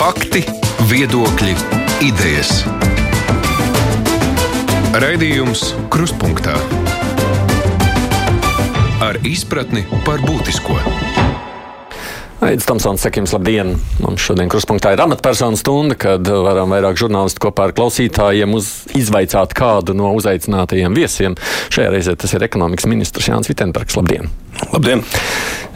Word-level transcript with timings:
Fakti, 0.00 0.40
viedokļi, 0.88 1.50
idejas. 2.06 2.62
Raidījums 4.96 5.74
Krustpunktā 5.92 6.54
ar 9.04 9.20
izpratni 9.28 9.84
par 10.06 10.24
būtisko. 10.24 10.78
Aizsmeļamies, 12.40 12.64
Tomsons, 12.64 13.04
saka 13.04 13.20
jums 13.20 13.34
labdien! 13.36 13.74
Mums 14.00 14.24
šodien 14.24 14.48
kruspunktā 14.48 14.94
ir 14.94 15.02
amatpersonu 15.04 15.60
stunda, 15.60 15.98
kad 16.00 16.24
varam 16.24 16.72
vairāk 16.72 16.96
žurnālistu 16.96 17.44
kopā 17.44 17.68
ar 17.68 17.76
klausītājiem 17.76 18.56
uz, 18.56 18.70
izvaicāt 18.96 19.52
kādu 19.52 19.92
no 20.00 20.14
uzaicinātajiem 20.16 20.96
viesiem. 20.96 21.36
Šajā 21.68 21.92
reizē 21.92 22.16
tas 22.16 22.32
ir 22.32 22.48
ekonomikas 22.48 22.88
ministrs 22.88 23.28
Jānis 23.28 23.52
Vitenbergs. 23.52 24.00
Labdien! 24.00 24.32
Labdien! 24.72 25.04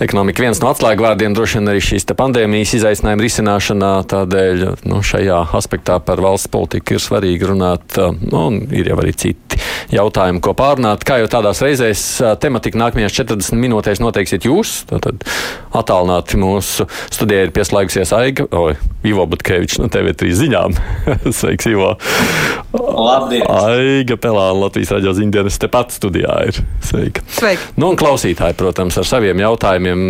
Ekonomika 0.02 0.42
viens 0.42 0.58
no 0.58 0.72
atslēgvārdiem 0.72 1.36
droši 1.36 1.60
vien 1.60 1.70
arī 1.70 1.82
šīs 1.84 2.08
pandēmijas 2.18 2.72
izaicinājuma 2.80 3.22
risināšanā. 3.22 3.90
Tādēļ 4.10 4.64
nu, 4.90 4.98
šajā 5.06 5.36
aspektā 5.54 6.00
par 6.02 6.22
valsts 6.24 6.50
politiku 6.50 6.96
ir 6.96 7.04
svarīgi 7.04 7.50
runāt. 7.52 7.98
Nu, 8.26 8.48
ir 8.74 8.90
jau 8.90 8.98
arī 8.98 9.14
citi 9.14 9.43
jautājumi, 9.94 10.42
ko 10.44 10.54
pārunāt. 10.58 11.04
Kā 11.06 11.20
jau 11.22 11.30
tādās 11.30 11.62
reizēs 11.64 12.04
tematika 12.42 12.80
nākamajās 12.80 13.16
40 13.20 13.60
minūtēs 13.60 14.02
noteiksiet 14.02 14.48
jūs. 14.48 14.76
Tad 14.90 15.26
attālināti 15.74 16.38
mūsu 16.40 16.86
studijā 17.12 17.48
ir 17.48 17.54
pieslēgusies 17.54 18.12
Aiga, 18.16 18.46
oi, 18.54 18.74
Ivo 19.06 19.26
Butkevičs 19.30 19.80
no 19.82 19.90
TV3 19.92 20.30
ziņām. 20.38 20.76
Sveiks, 21.38 21.68
Ivo! 21.70 21.94
Labdien! 22.74 23.44
Aiga 23.50 24.16
Pelāna 24.20 24.64
Latvijas 24.64 24.94
raidījuma 24.94 25.18
ziņdienas 25.18 25.58
tepat 25.62 25.94
studijā 25.94 26.38
ir. 26.48 26.60
Sveika! 26.84 27.24
Sveika. 27.34 27.68
Nu, 27.78 27.90
un 27.92 27.98
klausītāji, 28.00 28.56
protams, 28.58 28.98
ar 29.00 29.08
saviem 29.08 29.42
jautājumiem 29.42 30.04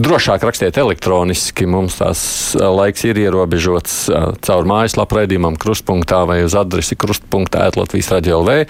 drošāk 0.00 0.44
rakstiet 0.46 0.78
elektroniski. 0.80 1.68
Mums 1.70 1.98
tās 2.00 2.22
laiks 2.56 3.04
ir 3.08 3.20
ierobežots 3.20 3.96
caur 4.46 4.68
mājaslapu 4.68 5.20
raidījumam 5.20 5.58
krustpunktā 5.60 6.22
vai 6.28 6.40
uz 6.46 6.56
adresi 6.58 6.98
krustpunktā 6.98 7.68
Latvijas 7.76 8.10
radio 8.14 8.40
LV. 8.42 8.64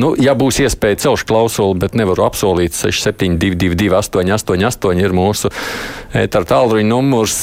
Nu, 0.00 0.12
ja 0.20 0.34
būs 0.38 0.62
iespēja 0.64 1.02
celšu 1.06 1.28
klausuli, 1.28 1.78
bet 1.82 1.96
nevaru 1.98 2.26
apsolīt 2.26 2.76
6722 2.78 3.92
888 3.98 5.02
ir 5.02 5.14
mūsu 5.16 5.52
ētara 6.16 6.48
tālruņa 6.54 6.88
numurs. 6.88 7.38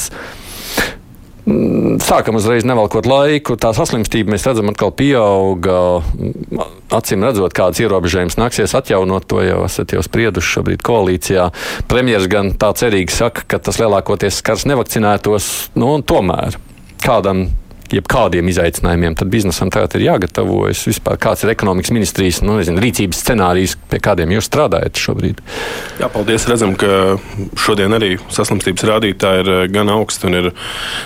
Sākam 2.04 2.36
uzreiz 2.38 2.66
nevalkot 2.68 3.08
laiku. 3.08 3.56
Tā 3.58 3.72
saslimstība 3.74 4.34
mēs 4.34 4.44
redzam, 4.46 4.68
atkal 4.70 4.92
pieauga. 4.94 5.78
Acīm 6.94 7.24
redzot, 7.26 7.54
kādas 7.56 7.80
ierobežojumus 7.82 8.38
nāksies 8.38 8.74
atjaunot, 8.76 9.26
to 9.30 9.40
jau 9.42 9.62
esat 9.66 9.94
jau 9.96 10.02
sprieduši 10.04 10.54
šobrīd 10.58 10.84
koalīcijā. 10.86 11.48
Premjeras 11.90 12.28
gan 12.30 12.52
tā 12.60 12.70
cerīgi 12.76 13.14
saka, 13.14 13.46
ka 13.50 13.62
tas 13.62 13.80
lielākoties 13.82 14.42
skars 14.42 14.66
nevakcinētos, 14.70 15.50
nu, 15.80 15.94
un 15.96 16.06
tomēr 16.06 16.60
kādam 17.02 17.48
jebkādiem 17.94 18.48
izaicinājumiem, 18.50 19.16
tad 19.18 19.30
biznesam 19.32 19.70
tagad 19.72 19.96
ir 19.98 20.06
jāgatavojas. 20.06 20.82
Vispār 20.88 21.18
kāds 21.20 21.44
ir 21.44 21.52
ekonomikas 21.52 21.92
ministrijas 21.94 22.40
nu, 22.44 22.58
nezinu, 22.60 22.80
rīcības 22.82 23.22
scenārijs, 23.24 23.76
pie 23.90 24.00
kādiem 24.02 24.34
jūs 24.36 24.48
strādājat 24.50 25.00
šobrīd? 25.00 25.42
Jā, 26.00 26.10
paldies. 26.12 26.46
Redzam, 26.50 26.74
ka 26.78 27.18
šodien 27.60 27.94
arī 27.96 28.14
saslimstības 28.32 28.86
rādītāji 28.90 29.44
ir 29.44 29.52
eh, 29.54 29.62
gan 29.72 29.92
augsti 29.92 30.28
un 30.28 30.38
ir 30.38 30.50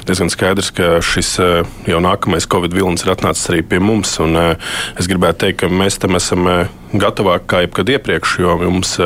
diezgan 0.08 0.32
skaidrs, 0.32 0.72
ka 0.76 0.98
šis 1.04 1.34
eh, 1.42 1.74
jau 1.90 2.00
nākamais 2.04 2.48
Covid 2.50 2.74
vilnis 2.76 3.04
ir 3.06 3.14
atnācis 3.14 3.50
arī 3.52 3.62
pie 3.66 3.80
mums. 3.82 4.16
Un, 4.24 4.36
eh, 4.40 4.74
es 5.00 5.10
gribētu 5.10 5.46
teikt, 5.46 5.62
ka 5.64 5.72
mēs 5.72 6.00
tam 6.02 6.18
esam 6.18 6.48
gatavāki 6.94 7.48
kā 7.50 7.62
jebkad 7.64 7.90
iepriekš, 7.96 8.36
jo 8.42 8.58
mums 8.62 8.96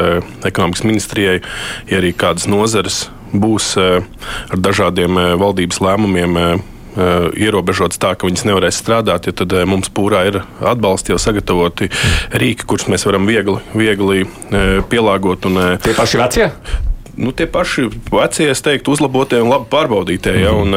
ekonomikas 0.45 0.85
ministrijai 0.85 1.39
ir 1.41 2.01
arī 2.03 2.13
kādas 2.17 2.49
nozares 2.51 3.07
būs 3.33 3.75
ar 3.81 4.61
dažādiem 4.61 5.17
valdības 5.41 5.81
lēmumiem 5.85 6.37
ierobežotas 6.99 8.01
tā, 8.03 8.15
ka 8.19 8.29
viņas 8.29 8.47
nevarēs 8.49 8.81
strādāt, 8.83 9.31
ja 9.31 9.37
tad 9.37 9.55
uh, 9.55 9.65
mums 9.69 9.91
pūrā 9.95 10.25
ir 10.31 10.43
atbalsti 10.59 11.15
jau 11.15 11.21
sagatavoti 11.23 11.91
rīki, 12.35 12.67
kurus 12.69 12.89
mēs 12.91 13.07
varam 13.09 13.29
viegli, 13.29 13.59
viegli 13.77 14.25
uh, 14.27 14.79
pielāgot. 14.91 15.49
Un, 15.51 15.65
Tie 15.85 15.97
paši 15.97 16.23
vecie? 16.23 16.53
nu, 17.19 17.33
tie 17.35 17.49
paši 17.51 17.89
vecie, 18.13 18.47
es 18.53 18.63
teiktu, 18.63 18.95
uzlabotie 18.95 19.41
un 19.43 19.51
labi 19.51 19.67
pārbaudītie. 19.73 20.37
Ja, 20.39 20.53
un, 20.55 20.77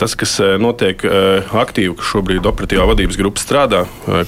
tas, 0.00 0.14
kas 0.18 0.38
notiek 0.60 1.04
aktīvi, 1.04 1.92
ka 1.98 2.08
šobrīd 2.08 2.48
operatīvā 2.48 2.86
vadības 2.88 3.20
grupa 3.20 3.42
strādā, 3.42 3.82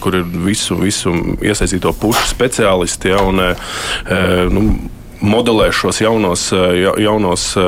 kur 0.04 0.20
ir 0.20 0.26
visu, 0.44 0.76
visu 0.80 1.14
iesaistīto 1.40 1.94
pušu 1.96 2.26
speciālisti. 2.34 3.14
Ja, 3.14 3.24
un, 3.24 3.40
nu, 4.52 4.66
modelē 5.20 5.72
šos 5.72 6.00
jaunos, 6.00 6.52
eh, 6.52 6.56
jaunos 6.98 7.56
eh, 7.56 7.62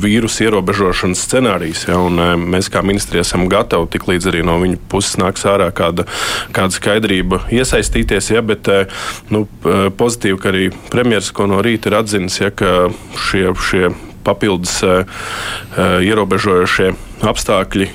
vīrusu 0.00 0.44
ierobežošanas 0.46 1.22
scenārijus. 1.26 1.86
Ja, 1.88 1.94
eh, 1.94 2.36
mēs 2.36 2.70
kā 2.72 2.82
ministrija 2.84 3.24
esam 3.24 3.48
gatavi 3.48 3.90
tik 3.90 4.08
līdz 4.08 4.30
arī 4.30 4.44
no 4.44 4.58
viņa 4.62 4.78
puses 4.88 5.16
nāks 5.20 5.46
ārā 5.48 5.70
kāda, 5.72 6.06
kāda 6.52 6.74
skaidrība 6.74 7.44
iesaistīties. 7.52 8.30
Ja, 8.34 8.42
bet 8.42 8.68
nu, 9.30 9.46
pozitīvi, 9.64 10.38
ka 10.40 10.50
arī 10.50 10.68
premjerministrs 10.90 11.48
no 11.48 11.60
rīta 11.62 11.90
ir 11.90 11.98
atzinis, 12.00 12.40
ja, 12.40 12.50
ka 12.50 12.88
šie, 13.18 13.52
šie 13.54 13.90
papildus 14.24 14.80
ierobežojošie 15.76 16.94
apstākļi 17.30 17.88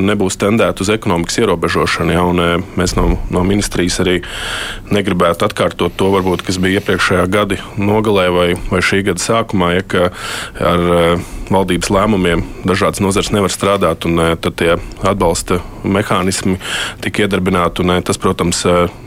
nebūs 0.00 0.38
tendēti 0.40 0.84
uz 0.84 0.90
ekonomikas 0.94 1.38
ierobežošanu. 1.42 2.14
Ja, 2.14 2.24
un, 2.28 2.64
mēs 2.78 2.96
no, 2.98 3.06
no 3.34 3.44
ministrijas 3.46 4.00
arī 4.04 4.18
negribētu 4.94 5.48
atkārtot 5.48 5.96
to, 5.98 6.10
varbūt, 6.14 6.44
kas 6.46 6.60
bija 6.62 6.80
iepriekšējā 6.80 7.24
gada 7.32 7.60
nogalē 7.80 8.28
vai, 8.34 8.48
vai 8.70 8.82
šī 8.84 9.04
gada 9.10 9.22
sākumā, 9.22 9.74
ja, 9.78 9.86
ka 9.88 10.10
ar 10.60 10.84
valdības 11.50 11.90
lēmumiem 11.92 12.42
dažādas 12.64 13.02
nozares 13.04 13.30
nevar 13.34 13.52
strādāt, 13.52 14.06
un 14.08 14.20
tad 14.40 14.56
tie 14.60 14.76
atbalsta 15.04 15.60
mehānismi 15.84 16.56
tika 17.04 17.24
iedarbināti. 17.24 17.84
Un, 17.84 17.92
tas, 18.04 18.18
protams, 18.20 18.62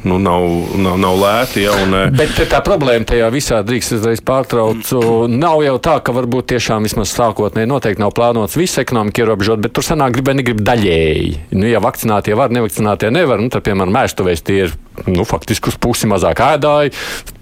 nu, 0.07 0.19
nav, 0.21 0.45
nav, 0.77 0.97
nav 1.01 1.17
lēti. 1.21 1.65
Ja, 1.65 1.73
un, 1.83 1.95
Bet 2.17 2.37
tā 2.51 2.61
problēma 2.65 3.07
tajā 3.09 3.29
visā 3.33 3.61
drīkst 3.65 3.97
uzreiz 3.97 4.21
pārtraukt. 4.25 4.91
Nav 5.33 5.63
jau 5.65 5.77
tā, 5.83 5.97
ka 6.05 6.15
varbūt 6.15 6.51
tiešām 6.53 6.85
vismaz 6.87 7.13
sākotnēji 7.15 7.69
noteikti 7.69 8.03
nav 8.03 8.13
plānots 8.17 8.57
visu 8.59 8.81
ekonomiku 8.83 9.25
ierobežot, 9.25 9.63
bet 9.67 9.75
tur 9.75 9.85
sanāk 9.85 10.15
grib 10.15 10.31
vai 10.31 10.37
negrib 10.39 10.63
daļēji. 10.65 11.31
Nu, 11.59 11.67
ja 11.67 11.83
vakcinātie 11.83 12.35
var, 12.39 12.53
nevakcinātie 12.55 13.11
nevar, 13.13 13.43
nu, 13.43 13.51
tad, 13.53 13.65
piemēram, 13.67 13.93
mēstuvēs 13.99 14.45
tie 14.47 14.61
ir 14.65 14.75
nu, 15.05 15.25
faktiski 15.27 15.71
uz 15.71 15.77
pusi 15.81 16.09
mazāk 16.09 16.41
ēdāji, 16.43 16.93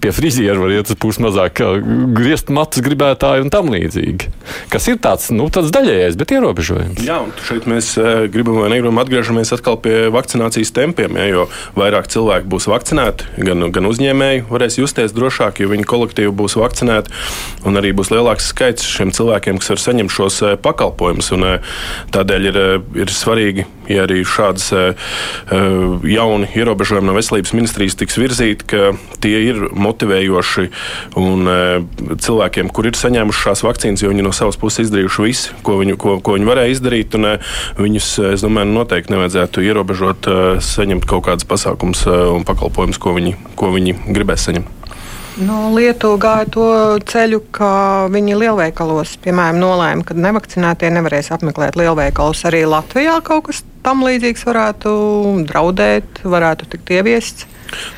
pie 0.02 0.12
friziera 0.14 0.58
var 0.60 0.74
iet 0.74 0.90
uz 0.92 0.98
pusi 1.00 1.22
mazāk 1.24 1.62
griezt 2.16 2.50
matus 2.52 2.84
gribētāji 2.84 3.46
un 3.46 3.52
tam 3.52 3.70
līdzīgi. 3.72 4.30
Kas 4.72 4.88
ir 4.90 5.00
tāds, 5.02 5.30
nu, 5.34 5.48
tāds 5.52 5.72
daļējais, 5.74 6.18
bet 6.20 6.34
ierobežojums. 6.36 7.02
Jā, 7.06 7.18
un 7.24 7.32
šeit 7.46 7.68
mēs 7.70 7.94
gribam 8.32 8.60
vai 8.62 8.70
negribam 8.74 9.00
atgriežamies 9.02 9.54
atkal 9.56 9.78
pie 9.82 10.06
vakcinācijas 10.14 10.74
tempiem, 10.76 11.16
ja, 11.18 11.26
jo 11.30 11.46
vairāk 11.78 12.10
cilvēku 12.12 12.50
būs 12.52 12.68
vakcinēti, 12.70 13.32
gan, 13.46 13.68
gan 13.74 13.90
uzņēmēji 13.90 14.46
varēs 14.50 14.80
justies 14.82 15.16
drošāk, 15.16 15.62
jo 15.62 15.72
viņu 15.72 15.88
kolektīvi 15.88 16.34
būs 16.36 16.58
vakcinēti, 16.60 17.14
un 17.66 17.80
arī 17.80 17.94
būs 17.96 18.12
lielāks 18.14 18.50
skaits 18.52 18.86
šiem 18.86 19.14
cilvēkiem, 19.16 19.60
kas 19.62 19.72
var 19.74 19.84
saņemt 19.86 20.12
šos 20.12 20.42
pakalpojumus. 20.64 21.32
Un, 21.36 21.48
Tādēļ 22.14 22.46
ir, 22.48 22.58
ir 23.02 23.12
svarīgi, 23.12 23.66
ja 23.92 24.06
arī 24.06 24.22
šādas 24.26 24.70
jauni 26.06 26.48
ierobežojumi 26.56 27.08
no 27.08 27.16
veselības 27.16 27.54
ministrijas 27.56 27.98
tiks 27.98 28.18
virzīti, 28.20 28.68
ka 28.70 28.92
tie 29.22 29.34
ir 29.50 29.62
motivējoši 29.76 30.68
un 31.20 31.50
cilvēkiem, 32.22 32.70
kur 32.74 32.88
ir 32.90 32.98
saņēmuši 32.98 33.44
šās 33.46 33.64
vakcīnas, 33.66 34.04
jo 34.04 34.12
viņi 34.12 34.26
no 34.26 34.34
savas 34.36 34.58
puses 34.60 34.86
izdarījuši 34.86 35.26
visu, 35.26 35.56
ko 35.66 35.78
viņi, 35.80 35.98
ko, 36.00 36.18
ko 36.24 36.36
viņi 36.36 36.50
varēja 36.50 36.76
izdarīt. 36.76 37.18
Un, 37.18 37.36
viņus, 37.80 38.12
es 38.32 38.44
domāju, 38.44 38.72
noteikti 38.76 39.14
nevajadzētu 39.14 39.66
ierobežot, 39.66 40.30
saņemt 40.64 41.08
kaut 41.08 41.26
kādas 41.28 41.48
pasākumus 41.48 42.06
un 42.10 42.46
pakalpojumus, 42.48 43.00
ko 43.02 43.16
viņi, 43.16 43.36
ko 43.58 43.72
viņi 43.74 44.00
gribēs 44.06 44.48
saņemt. 44.50 44.75
Nu, 45.36 45.56
Lietuva 45.76 46.16
gāja 46.16 46.44
to 46.48 46.66
ceļu, 47.04 47.42
ka 47.52 47.68
viņi 48.08 48.38
lielveikalos, 48.40 49.18
piemēram, 49.20 49.58
nolēma, 49.60 50.06
ka 50.08 50.14
nevakcinētie 50.16 50.88
nevarēs 50.96 51.28
apmeklēt 51.36 51.76
lielveikalus. 51.76 52.40
Arī 52.48 52.62
Latvijā 52.64 53.18
kaut 53.26 53.50
kas 53.50 53.60
tam 53.84 54.00
līdzīgs 54.06 54.46
varētu 54.48 54.94
draudēt, 55.50 56.22
varētu 56.24 56.70
tikt 56.72 56.94
ieviests. 56.96 57.44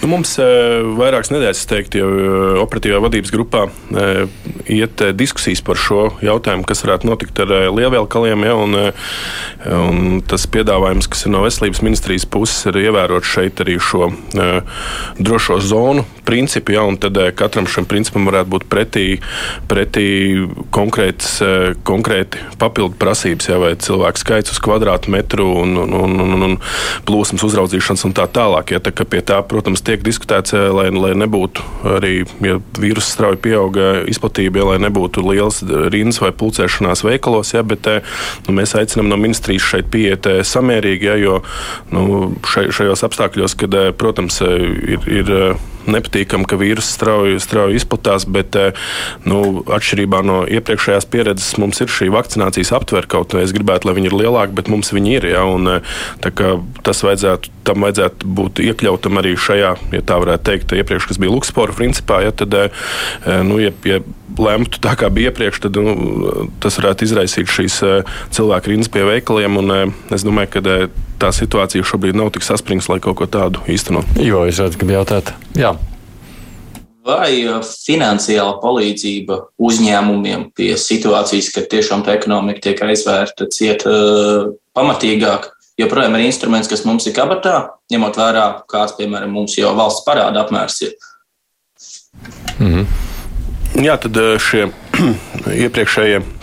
Nu, 0.03 0.09
mums 0.11 0.35
e, 0.41 0.47
vairākas 0.99 1.33
nedēļas, 1.33 1.65
teiktu, 1.71 2.01
jau 2.01 2.09
e, 2.09 2.29
operatīvā 2.63 3.01
vadības 3.03 3.33
grupā 3.35 3.65
e, 3.69 4.27
iet 4.79 5.03
diskusijas 5.19 5.63
par 5.65 5.81
šo 5.81 6.05
jautājumu, 6.25 6.67
kas 6.69 6.85
varētu 6.85 7.09
notikt 7.09 7.43
ar 7.45 7.53
lielveikaliem. 7.75 8.45
Ja, 8.49 8.55
un, 8.59 8.77
un 9.75 10.21
tas 10.29 10.47
piedāvājums, 10.51 11.09
kas 11.11 11.27
ir 11.27 11.35
no 11.35 11.43
veselības 11.45 11.83
ministrijas 11.85 12.27
puses, 12.31 12.63
ir 12.71 12.81
ievērot 12.85 13.27
šeit 13.27 13.63
arī 13.65 13.79
šo 13.83 14.11
drošo 15.19 15.59
zonu 15.65 16.05
principu. 16.29 16.77
Ja, 16.77 16.85
tad 17.01 17.19
katram 17.39 17.69
šim 17.71 17.89
principam 17.89 18.29
varētu 18.29 18.53
būt 18.55 18.69
pretī, 18.71 19.07
pretī 19.71 20.07
konkrētas, 20.75 21.39
konkrēti 21.89 22.43
papildu 22.61 22.99
prasības, 23.01 23.51
ja, 23.51 23.59
vai 23.63 23.75
cilvēku 23.81 24.23
skaits 24.23 24.55
uz 24.55 24.63
kvadrātmetru 24.65 25.49
un, 25.63 25.77
un, 25.85 26.19
un, 26.23 26.47
un, 26.51 26.57
plūsmas 27.09 27.45
uzraudzīšanas 27.49 28.07
un 28.09 28.17
tā 28.17 28.29
tālāk. 28.33 28.75
Ja, 28.77 28.83
tā, 28.83 29.41
protams, 29.59 29.83
tiek 29.83 30.05
diskutēts, 30.07 30.55
lai, 30.55 30.87
lai 30.95 31.13
nebūtu 31.19 31.65
arī, 31.97 32.13
ja 32.45 32.59
vīrusu 32.79 33.11
strauji 33.11 33.41
pieauga 33.49 33.89
izplatība, 34.11 34.63
ja, 34.63 34.69
lai 34.71 34.79
nebūtu 34.87 35.25
liels 35.27 35.65
rindas 35.91 36.21
vai 36.23 36.31
pulcēšanās 36.31 37.03
veikalos, 37.07 37.51
ja, 37.57 37.65
bet 37.67 37.89
nu, 38.47 38.55
mēs 38.55 38.77
aicinām 38.79 39.11
no 39.11 39.19
ministrijas 39.19 39.67
šeit 39.67 39.91
pieiet 39.91 40.29
samērīgi, 40.47 41.11
ja, 41.11 41.19
jo 41.19 41.41
nu, 41.91 42.05
šajos 42.47 43.03
apstākļos, 43.09 43.59
kad, 43.59 43.75
protams, 43.99 44.39
ir, 44.47 45.11
ir 45.11 45.35
nepatīkami, 45.93 46.47
ka 46.49 46.59
vīruss 46.61 46.95
strauji, 46.97 47.39
strauji 47.43 47.79
izplatās, 47.81 48.27
bet 48.29 48.57
nu, 49.29 49.63
atšķirībā 49.65 50.23
no 50.27 50.41
iepriekšējās 50.49 51.09
pieredzes 51.13 51.57
mums 51.61 51.83
ir 51.85 51.93
šī 51.93 52.11
vakcinācijas 52.15 52.75
aptver 52.77 53.09
kaut 53.11 53.37
vai 53.37 53.45
es 53.47 53.55
gribētu, 53.57 53.89
lai 53.89 53.97
viņi 53.99 54.13
ir 54.13 54.19
lielāki, 54.23 54.57
bet 54.59 54.71
mums 54.73 54.93
viņi 54.95 55.17
ir. 55.19 55.29
Ja, 55.33 55.45
un, 55.49 55.81
tas 56.87 57.03
vajadzētu, 57.07 57.53
tam 57.69 57.85
vajadzētu 57.87 58.33
būt 58.39 58.63
iekļautam 58.65 59.21
arī 59.21 59.35
šajā, 59.39 59.75
ja 59.97 60.05
tā 60.05 60.21
varētu 60.23 60.49
teikt, 60.51 60.77
iepriekš, 60.79 61.11
kas 61.11 61.21
bija 61.21 61.35
Luksfora 61.35 61.77
principā. 61.77 62.23
Ja, 62.27 62.35
tad, 62.35 62.55
nu, 63.49 63.61
ja, 63.63 63.75
ja 63.89 64.01
lemtu 64.43 64.81
tā, 64.83 64.95
kā 64.99 65.11
bija 65.13 65.33
iepriekš, 65.33 65.61
tad 65.67 65.77
nu, 65.81 65.95
tas 66.63 66.79
varētu 66.81 67.07
izraisīt 67.09 67.51
šīs 67.51 67.81
cilvēku 68.35 68.73
rindas 68.73 68.91
pie 68.93 69.05
veikaliem. 69.09 69.61
Un, 69.61 69.93
es 70.15 70.27
domāju, 70.27 70.55
ka 70.57 70.65
tā 71.23 71.33
situācija 71.35 71.87
šobrīd 71.87 72.19
nav 72.19 72.33
tik 72.35 72.47
saspringta, 72.47 72.93
lai 72.93 73.03
kaut 73.05 73.19
ko 73.21 73.29
tādu 73.31 73.63
īstenot. 73.71 74.19
Jo 74.23 74.47
es 74.49 74.61
redzu, 74.63 74.81
ka 74.81 74.91
jautāt. 74.93 75.35
Jā. 75.59 75.75
Vai 77.09 77.33
finansiāla 77.65 78.59
palīdzība 78.61 79.39
uzņēmumiem 79.65 80.51
pie 80.57 80.75
situācijas, 80.77 81.49
kad 81.55 81.71
tiešām 81.73 82.05
tā 82.05 82.19
ekonomika 82.19 82.67
tiek 82.67 82.83
aizvērta 82.85 83.49
ciet 83.55 83.87
uh, 83.89 84.51
pamatīgāk, 84.77 85.49
joprojām 85.81 86.19
ir 86.19 86.27
instruments, 86.27 86.69
kas 86.69 86.85
mums 86.85 87.09
ir 87.09 87.17
kabatā, 87.17 87.63
ņemot 87.93 88.19
vērā, 88.21 88.47
kāds, 88.69 88.97
piemēram, 88.99 89.33
mums 89.41 89.57
jau 89.57 89.73
valsts 89.79 90.05
parāda 90.05 90.45
apmērs 90.45 90.83
ir? 90.85 90.99
Mm 92.59 92.75
-hmm. 92.75 92.87
Jā, 93.79 93.95
tad 94.03 94.17
šie 94.43 94.65
iepriekšējie 95.67 96.38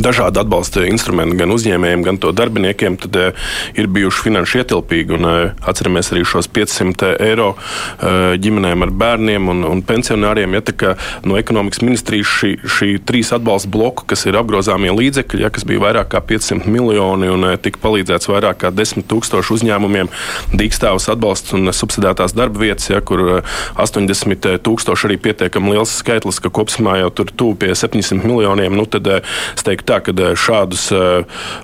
dažādi 0.00 0.40
atbalsta 0.40 0.84
instrumenti 0.88 1.36
gan 1.38 1.52
uzņēmējiem, 1.54 2.02
gan 2.04 2.18
to 2.20 2.32
darbiniekiem, 2.36 2.96
tad 3.00 3.16
uh, 3.18 3.50
ir 3.78 3.88
bijuši 3.92 4.24
finanšu 4.26 4.60
ietilpīgi. 4.62 5.16
Un, 5.16 5.26
uh, 5.28 5.66
atceramies 5.70 6.10
arī 6.14 6.24
šos 6.28 6.48
500 6.52 7.14
eiro 7.24 7.52
uh, 7.54 8.34
ģimenēm 8.40 8.84
ar 8.86 8.92
bērniem 9.02 9.50
un, 9.52 9.64
un 9.68 9.82
pensionāriem. 9.86 10.56
Ja, 10.56 10.62
kā, 10.80 10.94
no 11.26 11.38
ekonomikas 11.40 11.82
ministrijas 11.84 12.30
šī, 12.40 12.52
šī 12.64 12.90
trīs 13.06 13.32
atbalsta 13.36 13.70
bloku, 13.72 14.06
kas 14.10 14.26
ir 14.28 14.38
apgrozāmie 14.40 14.92
līdzekļi, 14.96 15.44
ja, 15.44 15.52
kas 15.52 15.66
bija 15.68 15.84
vairāk 15.84 16.12
kā 16.14 16.22
500 16.32 16.70
miljoni 16.70 17.30
un 17.32 17.48
uh, 17.48 17.56
tika 17.60 17.82
palīdzēts 17.84 18.30
vairāk 18.30 18.62
kā 18.64 18.72
10 18.74 19.06
tūkstošu 19.10 19.58
uzņēmumiem, 19.58 20.10
dīkstāvus 20.56 21.10
atbalsts 21.12 21.56
un 21.56 21.72
subsidētās 21.76 22.36
darba 22.36 22.64
vietas, 22.64 22.90
ja, 22.92 23.02
kur 23.04 23.24
uh, 23.26 23.58
80 23.80 24.50
tūkstoši 24.64 25.10
arī 25.10 25.20
pietiekami 25.28 25.76
liels 25.76 25.98
skaitlis, 26.00 26.40
ka 26.42 26.52
kopumā 26.52 26.98
jau 27.02 27.10
tur 27.20 27.30
tuvu 27.34 27.58
pie 27.64 27.74
700 27.76 28.22
miljoniem. 28.24 28.74
Nu, 28.76 28.86
tad, 28.90 29.06
uh, 29.06 29.38
teikt 29.70 29.89
tā, 29.90 29.98
ka 30.04 30.14
šādus 30.38 30.88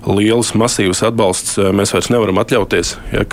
lielus, 0.07 0.53
masīvus 0.57 1.03
atbalstus 1.07 1.57
eh, 1.61 1.71
mēs 1.75 1.93
vairs 1.95 2.11
nevaram 2.13 2.41
atļauties. 2.41 2.93
Ja, 3.13 3.23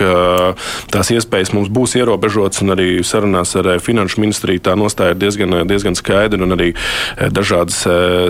tās 0.93 1.11
iespējas 1.15 1.55
mums 1.57 1.71
būs 1.75 1.97
ierobežotas, 1.99 2.63
un 2.65 2.75
arī 2.75 2.89
sarunās 3.07 3.55
ar 3.59 3.73
Finanšu 3.83 4.23
ministriju 4.23 4.63
tā 4.65 4.77
nostāja 4.79 5.15
ir 5.15 5.21
diezgan, 5.23 5.57
diezgan 5.69 5.99
skaidra, 5.99 6.49
arī 6.55 6.73
dažādas 7.35 7.83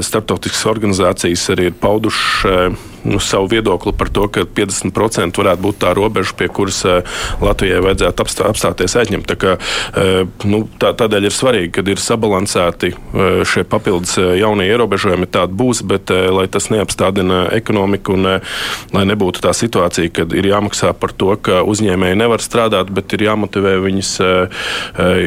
starptautiskas 0.06 0.66
organizācijas 0.70 1.46
arī 1.54 1.70
ir 1.70 1.78
paudušas 1.80 2.93
nu, 3.04 3.20
savu 3.22 3.48
viedokli 3.52 3.92
par 3.96 4.08
to, 4.12 4.26
ka 4.32 4.44
50% 4.48 5.40
varētu 5.40 5.64
būt 5.64 5.80
tā 5.84 5.92
robeža, 5.96 6.34
pie 6.38 6.48
kuras 6.48 6.82
Latvijai 7.42 7.82
vajadzētu 7.84 8.24
apstā, 8.24 8.48
apstāties 8.50 8.96
aizņemt. 9.00 9.28
Tā 9.28 9.36
kā, 9.40 9.54
nu, 10.48 10.64
tā, 10.80 10.94
tādēļ 10.96 11.28
ir 11.28 11.34
svarīgi, 11.36 11.72
kad 11.78 11.88
ir 11.90 12.00
sabalansēti 12.00 12.94
šie 13.48 13.64
papildus 13.68 14.16
jaunie 14.18 14.66
ierobežojumi, 14.70 15.28
tādi 15.30 15.56
būs, 15.58 15.82
bet 15.88 16.10
lai 16.10 16.46
tas 16.52 16.70
neapstādina 16.72 17.44
ekonomiku 17.56 18.16
un 18.16 18.30
lai 18.94 19.04
nebūtu 19.10 19.44
tā 19.44 19.52
situācija, 19.56 20.12
kad 20.20 20.32
ir 20.36 20.48
jāmaksā 20.48 20.94
par 20.98 21.12
to, 21.12 21.34
ka 21.36 21.62
uzņēmēji 21.68 22.20
nevar 22.20 22.42
strādāt, 22.44 22.92
bet 22.94 23.12
ir 23.16 23.26
jāmotivē 23.28 23.76
viņus 23.84 24.14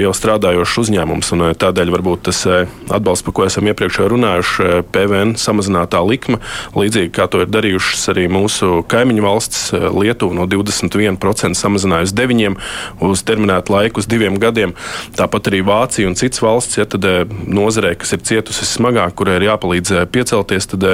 jau 0.02 0.14
strādājošus 0.18 0.88
uzņēmumus. 0.88 1.34
Tādēļ 1.62 1.94
varbūt 1.94 2.28
tas 2.32 2.44
atbalsts, 2.48 3.26
par 3.28 3.38
ko 3.38 3.46
esam 3.46 3.70
iepriekš 3.70 4.02
runājuši, 4.10 4.70
PVN 4.94 5.36
samazinātā 5.40 6.02
likme, 6.08 6.42
līdzīgi 6.78 7.14
kā 7.14 7.28
to 7.30 7.38
ir 7.44 7.48
darījuši 7.52 7.67
darījušas 7.68 8.08
arī 8.14 8.28
mūsu 8.32 8.84
kaimiņu 8.88 9.24
valsts. 9.24 9.74
Eh, 9.74 9.88
Lietuva 9.92 10.36
no 10.36 10.48
21% 10.48 11.58
samazinājusi 11.58 12.16
9% 12.16 12.58
uz 13.04 13.24
terminētu 13.24 13.74
laiku, 13.74 14.00
uz 14.00 14.08
diviem 14.08 14.40
gadiem. 14.40 14.74
Tāpat 15.18 15.52
arī 15.52 15.64
Vācija 15.68 16.08
un 16.08 16.16
citas 16.16 16.42
valsts, 16.42 16.78
ja 16.78 16.86
tad 16.86 17.04
eh, 17.06 17.26
nozarē, 17.28 17.96
kas 17.98 18.14
ir 18.14 18.24
cietusi 18.24 18.66
smagāk, 18.66 19.16
kurai 19.20 19.38
ir 19.40 19.50
jāpalīdz 19.50 19.94
eh, 19.94 20.06
piecelties, 20.06 20.68
tad 20.68 20.88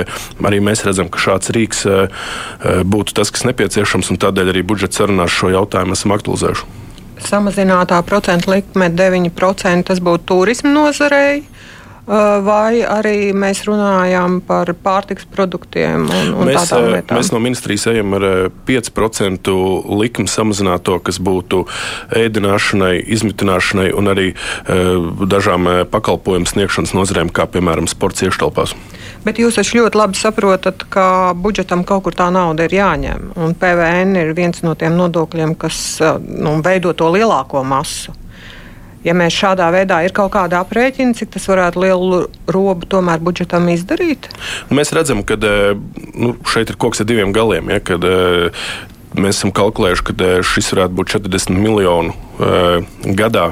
arī 0.44 0.62
mēs 0.64 0.86
redzam, 0.86 1.10
ka 1.10 1.20
šāds 1.20 1.52
rīks 1.54 1.86
būtu 2.88 3.14
tas, 3.16 3.30
kas 3.32 3.46
nepieciešams, 3.48 4.10
un 4.12 4.20
tādēļ 4.22 4.54
arī 4.54 4.64
budžeta 4.66 5.04
sarunās 5.04 5.34
šo 5.34 5.52
jautājumu 5.54 5.98
esam 5.98 6.16
aktualizējuši. 6.16 6.70
Samazinātā 7.24 8.02
procentu 8.04 8.52
likme 8.52 8.90
9% 8.92 9.88
tas 9.88 10.02
būtu 10.04 10.26
turisma 10.34 10.74
nozarei 10.74 11.44
vai 12.06 12.82
arī 12.84 13.32
mēs 13.36 13.64
runājam 13.68 14.40
par 14.44 14.70
pārtiks 14.84 15.28
produktiem 15.32 16.04
un, 16.04 16.34
un 16.36 16.50
mēs, 16.50 16.70
tādām 16.70 16.90
lietām? 16.92 17.20
Mēs 17.20 17.32
no 17.32 17.40
ministrijas 17.44 17.88
ejam 17.94 18.18
ar 18.18 18.26
5% 18.68 19.54
likumu 20.02 20.32
samazināto, 20.32 20.98
kas 21.04 21.22
būtu 21.24 21.64
ēdināšanai, 22.20 22.98
izmitināšanai 23.16 23.92
un 23.96 24.12
arī 24.12 24.28
dažām 25.32 25.70
pakalpojumu 25.94 26.50
sniegšanas 26.50 26.96
nozarēm, 26.98 27.32
kā 27.32 27.48
piemēram 27.52 27.88
sports 27.92 28.26
iekštelpās. 28.28 28.76
Bet 29.24 29.40
jūs 29.40 29.56
taču 29.56 29.80
ļoti 29.80 30.00
labi 30.00 30.20
saprotat, 30.20 30.84
ka 30.92 31.06
budžetam 31.40 31.86
kaut 31.88 32.04
kur 32.08 32.18
tā 32.18 32.28
nauda 32.34 32.68
ir 32.68 32.76
jāņem. 32.76 33.32
Un 33.40 33.56
PVN 33.56 34.18
ir 34.20 34.34
viens 34.36 34.60
no 34.66 34.76
tiem 34.76 34.98
nodokļiem, 35.00 35.56
kas 35.60 35.80
nu, 36.28 36.58
veido 36.66 36.92
to 36.98 37.08
lielāko 37.14 37.64
masu 37.64 38.12
ja 39.04 39.16
mēs 39.18 39.36
šādā 39.36 39.68
veidā 39.74 40.02
ir 40.06 40.16
kaut 40.16 40.34
kāda 40.36 40.62
aprēķina, 40.64 41.16
cik 41.18 41.34
tas 41.36 41.48
varētu 41.52 41.84
lielu 41.84 42.24
robu 42.52 42.90
tomēr 42.90 43.22
budžetam 43.24 43.70
izdarīt? 43.74 44.30
Mēs 44.74 44.94
redzam, 44.96 45.24
ka 45.28 45.38
eh, 45.38 45.76
nu, 46.16 46.34
šeit 46.50 46.74
ir 46.74 46.80
koks 46.80 47.04
ar 47.04 47.10
diviem 47.10 47.36
galiem. 47.36 47.72
Ja, 47.74 47.84
kad, 47.84 48.04
eh, 48.08 48.66
Mēs 49.14 49.38
esam 49.38 49.52
kalkulējuši, 49.54 50.04
ka 50.08 50.14
eh, 50.26 50.40
šis 50.42 50.72
varētu 50.74 50.96
būt 50.98 51.12
40 51.14 51.54
miljonu 51.54 52.16
uh, 52.42 52.80
gadā 53.14 53.52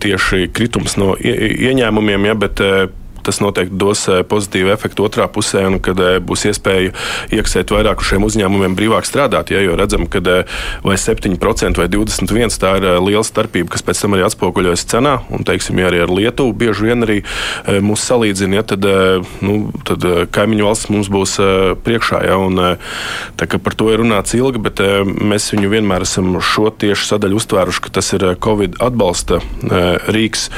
tieši 0.00 0.46
kritums 0.56 0.96
no 0.96 1.10
ieņēmumiem, 1.20 2.30
ja, 2.30 2.36
bet 2.40 2.62
uh, 2.64 2.86
tas 3.22 3.40
noteikti 3.42 3.78
dos 3.78 4.04
eh, 4.10 4.22
pozitīvu 4.28 4.72
efektu 4.74 5.06
otrā 5.06 5.28
pusē, 5.32 5.64
un 5.68 5.78
kad 5.82 5.98
eh, 6.02 6.18
būs 6.22 6.46
iespēja 6.50 6.92
iekasēt 7.32 7.72
vairāk 7.74 8.02
uz 8.02 8.10
šiem 8.10 8.26
uzņēmumiem 8.26 8.76
brīvāk 8.78 9.08
strādāt. 9.08 9.52
Ja, 9.54 9.62
jo 9.64 9.76
redzam, 9.78 10.06
ka 10.10 10.22
eh, 10.22 10.60
vai 10.84 10.98
7% 11.00 11.80
vai 11.80 11.88
21% 11.92 12.60
tā 12.62 12.74
ir 12.80 12.88
liela 13.02 13.24
starpība, 13.26 13.72
kas 13.74 13.86
pēc 13.86 14.04
tam 14.04 14.16
arī 14.16 14.26
atspoguļojas 14.26 14.86
cenā. 14.92 15.16
Un, 15.32 15.46
teiksim, 15.48 15.80
ja 15.80 15.90
arī 15.90 16.02
ar 16.04 16.12
Lietuvu 16.12 16.54
bieži 16.58 16.88
vien 16.90 17.06
arī 17.06 17.18
mūs 17.82 18.04
salīdzina, 18.08 18.58
ja, 18.58 18.64
tad, 18.74 18.86
nu, 19.44 19.56
tad 19.86 20.04
kaimiņu 20.34 20.66
valsts 20.66 20.90
mums 20.92 21.08
būs 21.12 21.36
priekšā. 21.86 22.22
Ja, 22.28 22.36
un, 22.42 22.58
par 23.38 23.76
to 23.78 23.88
ir 23.92 24.02
runāts 24.02 24.34
ilgi, 24.36 24.60
bet 24.62 24.82
mēs 25.02 25.50
viņu 25.54 25.70
vienmēr 25.72 26.04
esam 26.06 26.34
šo 26.44 26.68
tieši 26.82 27.08
sadaļu 27.12 27.38
uztvēruši, 27.40 27.82
ka 27.84 27.94
tas 27.98 28.12
ir 28.16 28.26
Covid 28.42 28.78
atbalsta 28.82 29.40
rīks. 30.12 30.48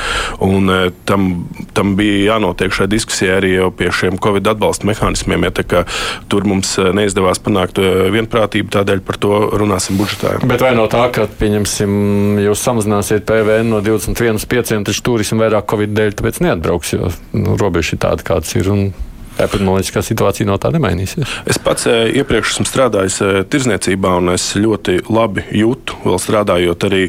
Un, 0.44 0.70
tam, 1.08 1.28
tam 1.76 1.94
bija 1.98 2.34
jānotiek 2.34 2.53
jānotiek 2.54 2.74
šai 2.74 2.86
diskusijai 2.88 3.36
arī 3.38 3.52
pie 3.76 3.90
šiem 3.90 4.18
Covid 4.22 4.46
atbalsta 4.46 4.86
mehānismiem. 4.86 5.44
Ja, 5.44 5.84
tur 6.28 6.44
mums 6.44 6.76
eh, 6.78 6.92
neizdevās 6.94 7.40
panākt 7.42 7.78
eh, 7.78 8.10
vienprātību, 8.14 8.70
tādēļ 8.70 9.00
par 9.04 9.18
to 9.18 9.50
runāsim 9.58 9.98
budžetā. 9.98 10.38
Bet 10.46 10.62
vai 10.62 10.74
no 10.74 10.86
tā, 10.86 11.08
ka 11.12 11.26
pieņemsim, 11.26 12.38
jūs 12.44 12.62
samazināsiet 12.62 13.26
PVN 13.26 13.72
no 13.72 13.80
21 13.84 14.38
uz 14.38 14.46
5, 14.46 14.76
taču 14.86 15.02
turismu 15.02 15.42
vairāk 15.42 15.66
Covid 15.70 15.94
dēļ, 15.96 16.14
tāpēc 16.18 16.40
neatbrauks, 16.44 16.94
jo 16.94 17.10
nu, 17.32 17.56
robeža 17.58 17.96
ir 17.96 18.04
tāda, 18.06 18.26
kāds 18.26 18.54
ir. 18.58 18.70
Un... 18.70 18.86
Epidemioloģiskā 19.34 19.98
situācija 20.06 20.46
no 20.46 20.54
tā 20.62 20.68
nemainīsies. 20.70 21.26
Es 21.50 21.58
pats 21.58 21.88
eh, 21.90 22.04
iepriekš 22.20 22.52
esmu 22.52 22.68
strādājis 22.70 23.16
tirzniecībā, 23.50 24.12
un 24.20 24.30
es 24.30 24.44
ļoti 24.54 25.00
labi 25.10 25.42
jūtu, 25.58 25.96
vēl 26.04 26.20
strādājot 26.22 26.86
arī 26.86 27.00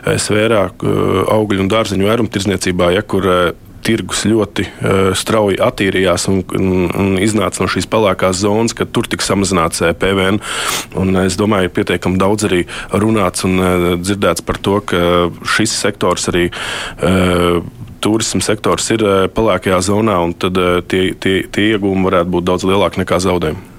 svērā 0.00 0.62
augļu 1.36 1.60
un 1.60 1.68
dārzeņu 1.68 2.08
vēruma 2.08 2.32
tirzniecībā, 2.32 2.88
ja, 2.96 3.04
kur 3.04 3.28
tirgus 3.84 4.24
ļoti 4.28 4.66
uh, 4.66 5.10
strauji 5.16 5.60
attīrījās 5.62 6.26
un, 6.32 6.40
un, 6.56 6.88
un 6.88 7.12
iznāca 7.22 7.62
no 7.62 7.68
šīs 7.70 7.88
pelēkās 7.90 8.40
zonas, 8.42 8.74
kad 8.76 8.92
tur 8.94 9.08
tika 9.10 9.24
samazināts 9.26 9.84
e, 9.84 9.92
PVN. 9.98 10.40
Un 11.00 11.20
es 11.24 11.38
domāju, 11.40 11.68
ir 11.68 11.74
pietiekami 11.76 12.20
daudz 12.20 12.48
arī 12.48 12.64
runāts 12.92 13.46
un 13.48 13.60
uh, 13.60 13.86
dzirdēts 14.00 14.44
par 14.46 14.60
to, 14.64 14.80
ka 14.84 15.00
šis 15.56 15.74
sektors 15.84 16.28
arī. 16.32 16.48
Turisma 18.04 18.44
sektors 18.44 18.90
ir 18.92 19.02
pelēkajā 19.32 19.78
zonā, 19.86 20.18
un 20.26 20.34
tad 20.36 20.58
tie, 20.92 21.06
tie, 21.16 21.38
tie 21.48 21.70
iegūmi 21.72 22.04
varētu 22.04 22.34
būt 22.34 22.46
daudz 22.50 22.66
lielāki 22.68 23.00
nekā 23.00 23.16
zaudējumi. 23.24 23.70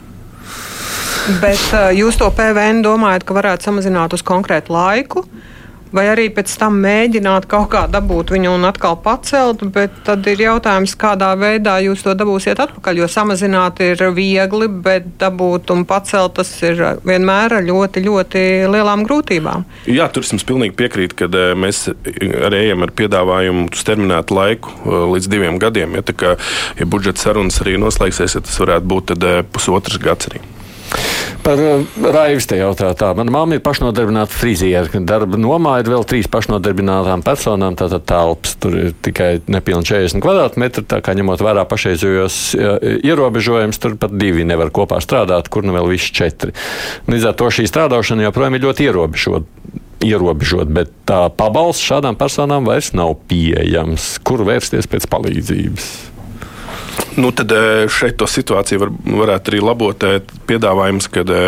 Bet 1.42 1.62
jūs 1.98 2.18
to 2.22 2.32
PVN 2.34 2.82
domājat, 2.86 3.26
ka 3.26 3.38
varētu 3.38 3.70
samazināt 3.70 4.18
uz 4.18 4.26
konkrētu 4.26 4.74
laiku? 4.74 5.26
Vai 5.94 6.08
arī 6.12 6.28
pēc 6.34 6.56
tam 6.60 6.80
mēģināt 6.84 7.48
kaut 7.52 7.70
kā 7.74 7.86
dabūt 7.92 8.34
viņu 8.36 8.54
un 8.56 8.68
atkal 8.68 8.98
pacelt, 9.04 9.64
bet 9.76 9.94
tad 10.08 10.26
ir 10.30 10.42
jautājums, 10.46 10.96
kādā 11.00 11.32
veidā 11.40 11.78
jūs 11.84 12.06
to 12.06 12.16
dabūsiet 12.18 12.62
atpakaļ, 12.64 13.02
jo 13.04 13.10
samazināt 13.12 13.82
ir 13.86 14.02
viegli, 14.16 14.70
bet 14.70 15.08
dabūt 15.22 15.74
un 15.76 15.86
pacelt 15.90 16.36
tas 16.40 16.52
ir 16.66 16.82
vienmēr 17.06 17.60
ar 17.60 17.66
ļoti, 17.66 18.04
ļoti 18.06 18.44
lielām 18.72 19.06
grūtībām. 19.08 19.66
Jā, 19.92 20.10
tur 20.12 20.26
es 20.26 20.34
jums 20.34 20.48
pilnīgi 20.48 20.76
piekrītu, 20.80 21.20
ka 21.22 21.30
eh, 21.30 21.54
mēs 21.58 21.86
arī 22.16 22.66
ejam 22.68 22.86
ar 22.86 22.94
piedāvājumu 22.96 23.70
uz 23.72 23.86
terminētu 23.88 24.38
laiku 24.38 24.76
eh, 24.76 25.00
līdz 25.16 25.32
diviem 25.32 25.62
gadiem. 25.62 26.00
Ja, 26.00 26.06
kā, 26.16 26.36
ja 26.80 26.90
budžeta 26.90 27.28
sarunas 27.28 27.62
arī 27.64 27.78
noslēgsies, 27.82 28.38
ja 28.38 28.44
tas 28.46 28.60
varētu 28.62 28.92
būt 28.92 29.16
eh, 29.18 29.42
pusotrs 29.56 30.02
gads 30.04 30.32
arī. 30.32 30.44
Par 31.46 31.62
uh, 31.62 31.84
Raivs 32.16 32.48
te 32.50 32.58
jautā 32.60 32.90
tā. 32.98 33.12
Mana 33.18 33.34
mamma 33.34 33.58
ir 33.58 33.64
pašnodarbināta 33.66 34.34
friziera. 34.34 35.02
Darba 35.06 35.40
nomā 35.40 35.78
ir 35.82 35.92
vēl 35.92 36.06
trīs 36.10 36.30
pašnodarbinātām 36.32 37.24
personām. 37.26 37.78
Tātad 37.80 38.08
telpas 38.10 38.56
tur 38.62 38.78
ir 38.80 38.96
tikai 39.06 39.30
nepilni 39.52 39.88
40 39.88 40.24
kvadrātmetri. 40.26 40.86
Tā 40.90 41.02
kā 41.06 41.14
ņemot 41.18 41.44
vērā 41.46 41.68
pašreizējos 41.70 42.40
ierobežojumus, 43.06 43.82
tur 43.82 44.00
pat 44.02 44.16
divi 44.18 44.48
nevar 44.48 44.74
kopā 44.76 45.02
strādāt, 45.04 45.52
kur 45.54 45.68
nu 45.68 45.76
vēl 45.78 45.92
visi 45.94 46.14
četri. 46.16 46.56
Līdz 47.12 47.30
ar 47.30 47.38
to 47.40 47.52
šī 47.54 47.68
strādāšana 47.70 48.28
joprojām 48.28 48.58
ir 48.58 48.66
ļoti 48.70 48.90
ierobežota 48.90 49.84
ierobežot, 50.06 50.70
bet 50.76 50.92
tā 51.08 51.26
pabalsts 51.34 51.86
šādām 51.86 52.18
personām 52.20 52.68
vairs 52.68 52.92
nav 52.98 53.16
pieejams. 53.30 54.16
Kur 54.26 54.46
vērsties 54.48 54.90
pēc 54.92 55.08
palīdzības? 55.12 55.90
Nu, 57.16 57.32
tad 57.32 57.52
e, 57.52 57.88
šeit 57.92 58.18
to 58.20 58.28
situāciju 58.28 58.82
var, 58.82 58.92
varētu 59.22 59.54
arī 59.54 59.62
labot. 59.64 60.06
Piedāvājums, 60.50 61.08
ka 61.14 61.24
e, 61.24 61.44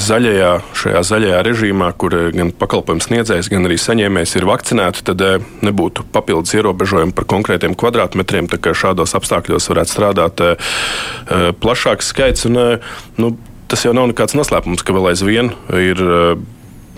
zaļajā, 0.00 0.52
šajā 0.80 1.02
zaļajā 1.10 1.42
režīmā, 1.46 1.90
kur 2.00 2.16
gan 2.36 2.52
pakalpojums 2.56 3.10
sniedzējs, 3.10 3.50
gan 3.52 3.68
arī 3.68 3.76
saņēmējs 3.80 4.36
ir 4.40 4.48
vakcinēti, 4.48 5.04
tad 5.10 5.24
nebūtu 5.66 6.06
papildus 6.14 6.56
ierobežojumi 6.56 7.14
par 7.16 7.28
konkrētiem 7.36 7.76
kvadrātmetriem. 7.78 8.48
Šādos 8.76 9.14
apstākļos 9.18 9.68
varētu 9.72 9.92
strādāt 9.92 10.42
plašāks 11.60 12.10
skaits. 12.12 12.48
Un, 12.48 12.80
nu, 13.20 13.32
tas 13.70 13.84
jau 13.84 13.94
nav 13.96 14.08
nekāds 14.10 14.36
noslēpums, 14.38 14.84
ka 14.86 14.94
vēl 14.96 15.12
aizvien 15.12 15.52
ir 15.76 16.02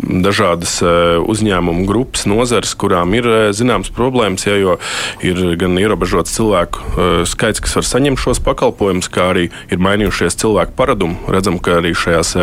dažādas 0.03 0.79
eh, 0.83 1.19
uzņēmumu 1.23 1.87
grupas, 1.89 2.25
nozares, 2.29 2.75
kurām 2.79 3.15
ir 3.19 3.27
eh, 3.29 3.39
zināmas 3.57 3.91
problēmas, 3.95 4.47
ja, 4.47 4.57
jo 4.59 4.77
ir 5.25 5.57
gan 5.61 5.79
ierobežots 5.81 6.35
cilvēku 6.37 6.85
eh, 6.85 7.09
skaits, 7.29 7.63
kas 7.65 7.77
var 7.79 7.89
saņemt 7.89 8.23
šos 8.23 8.43
pakalpojumus, 8.47 9.11
kā 9.13 9.31
arī 9.33 9.49
ir 9.73 9.83
mainījušies 9.83 10.39
cilvēku 10.41 10.77
paradumi. 10.79 11.19
Redzam, 11.33 11.59
ka 11.63 11.79
arī 11.81 11.95
šajās 11.99 12.35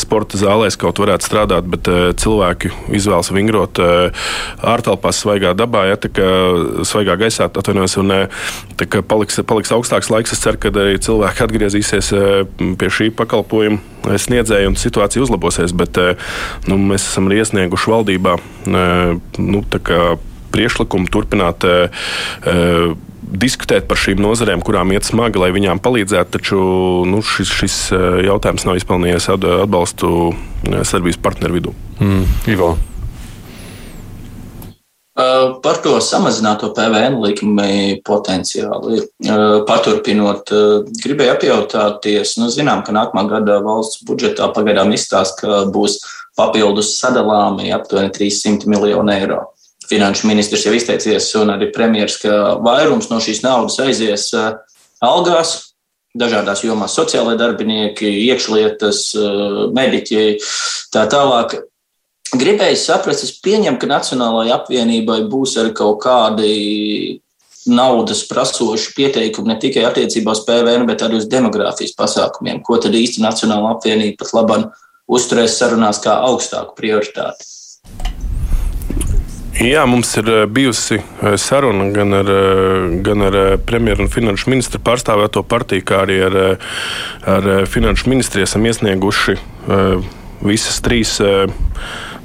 sporta 0.00 0.40
zālēs 0.40 0.78
kaut 0.80 1.00
varētu 1.02 1.28
strādāt, 1.28 1.68
bet 1.70 1.88
cilvēki 2.20 2.70
izvēlas 2.94 3.30
vingrot 3.34 3.80
ārtelpās, 3.80 5.22
svaigā 5.22 5.54
dabā, 5.58 5.86
ja 5.90 5.98
tā 6.00 6.10
kā 6.12 6.28
svaigā 6.88 7.18
gaisā 7.20 7.48
atvainojas, 7.48 7.96
un 8.00 8.14
tā 8.78 8.88
kā 8.90 9.02
paliks, 9.06 9.40
paliks 9.48 9.72
augstāks 9.74 10.10
laiks. 10.12 10.34
Es 10.34 10.42
ceru, 10.44 10.60
ka 10.60 10.72
arī 10.72 10.98
cilvēki 11.02 11.46
atgriezīsies 11.46 12.12
pie 12.78 12.92
šī 12.92 13.10
pakalpojuma 13.18 13.97
sniedzēja 14.16 14.70
un 14.70 14.78
situācija 14.80 15.24
uzlabosies. 15.24 15.74
Bet, 15.76 16.00
nu, 16.70 16.78
mēs 16.90 17.08
esam 17.10 17.28
arī 17.28 17.42
iesnieguši 17.42 17.92
valdībā 17.92 18.38
nu, 18.68 19.62
priekšlikumu 20.54 21.10
turpināt 21.12 21.66
diskutēt 23.28 23.88
par 23.88 24.00
šīm 24.00 24.20
nozarēm, 24.24 24.62
kurām 24.64 24.92
iet 24.94 25.08
smagi, 25.08 25.40
lai 25.40 25.50
viņām 25.54 25.82
palīdzētu. 25.84 26.32
Taču 26.38 26.60
nu, 27.08 27.22
šis, 27.24 27.52
šis 27.60 27.80
jautājums 28.24 28.64
nav 28.68 28.78
izpelnījies 28.80 29.28
atbalstu 29.36 30.12
sadarbības 30.64 31.20
partneru 31.24 31.58
vidū. 31.58 31.74
Mm, 32.00 32.24
Ivo. 32.54 32.76
Par 35.62 35.78
to 35.84 35.96
samazināto 36.04 36.70
PVN 36.76 37.18
likmi 37.22 37.98
potenciāli. 38.06 39.02
Paturpinot, 39.68 40.50
gribēju 41.02 41.34
apjautāties, 41.34 42.36
nu, 42.40 42.48
zinām, 42.52 42.82
ka 42.86 42.94
nākamā 42.96 43.26
gada 43.30 43.58
valsts 43.64 44.02
budžetā 44.08 44.48
pagaidām 44.54 44.92
izstāsta, 44.96 45.40
ka 45.42 45.60
būs 45.72 45.98
papildus 46.38 46.96
sadalāmi 47.00 47.72
aptuveni 47.74 48.12
300 48.14 48.70
miljonu 48.70 49.14
eiro. 49.14 49.40
Finanšu 49.88 50.28
ministrs 50.28 50.66
jau 50.66 50.74
izteicies, 50.76 51.30
un 51.40 51.54
arī 51.54 51.70
premjerministrs, 51.72 52.22
ka 52.22 52.58
vairums 52.64 53.08
no 53.10 53.20
šīs 53.24 53.40
naudas 53.44 53.78
aizies 53.80 54.28
algās, 55.04 55.54
dažādās 56.18 56.64
jomās- 56.64 56.96
sociālai 56.98 57.36
darbinieki, 57.40 58.10
iekšlietas, 58.28 59.14
mediķi, 59.72 60.38
tā 60.92 61.08
tālāk. 61.08 61.67
Gribēju 62.36 62.76
saprast, 62.76 63.24
es 63.24 63.32
pieņemu, 63.40 63.78
ka 63.80 63.88
Nacionālajai 63.88 64.52
apvienībai 64.58 65.22
būs 65.32 65.56
arī 65.60 65.72
kaut 65.76 66.02
kādi 66.02 67.20
naudas 67.68 68.22
prasoši 68.28 68.94
pieteikumi 68.96 69.52
ne 69.52 69.58
tikai 69.60 69.84
attiecībā 69.88 70.32
uz 70.36 70.42
PVN, 70.46 70.86
bet 70.88 71.04
arī 71.04 71.20
uz 71.20 71.28
demogrāfijas 71.30 71.96
pasākumiem. 71.98 72.62
Ko 72.64 72.80
tad 72.80 72.96
īsti 72.96 73.24
Nacionāla 73.24 73.74
apvienība 73.76 74.24
pat 74.24 74.34
labāk 74.36 74.66
uzturēs 75.08 75.56
sarunās 75.60 76.02
kā 76.04 76.18
augstāku 76.28 76.76
prioritāti. 76.78 77.48
Jā, 79.58 79.82
mums 79.90 80.12
ir 80.20 80.28
eh, 80.30 80.44
bijusi 80.46 81.00
eh, 81.00 81.32
saruna 81.34 81.88
gan 81.90 82.14
ar, 82.14 82.28
eh, 82.30 82.84
gan 83.02 83.24
ar 83.26 83.38
premjeru 83.66 84.04
un 84.04 84.12
finanšu 84.12 84.52
ministru 84.52 84.78
pārstāvēto 84.86 85.42
partiju, 85.42 85.82
kā 85.88 86.04
arī 86.04 86.20
ar, 86.28 86.36
ar 87.26 87.48
finanšu 87.66 88.06
ministriju. 88.12 88.46
Esam 88.46 88.68
iesnieguši 88.68 89.34
visas 90.46 90.78
trīs 90.84 91.16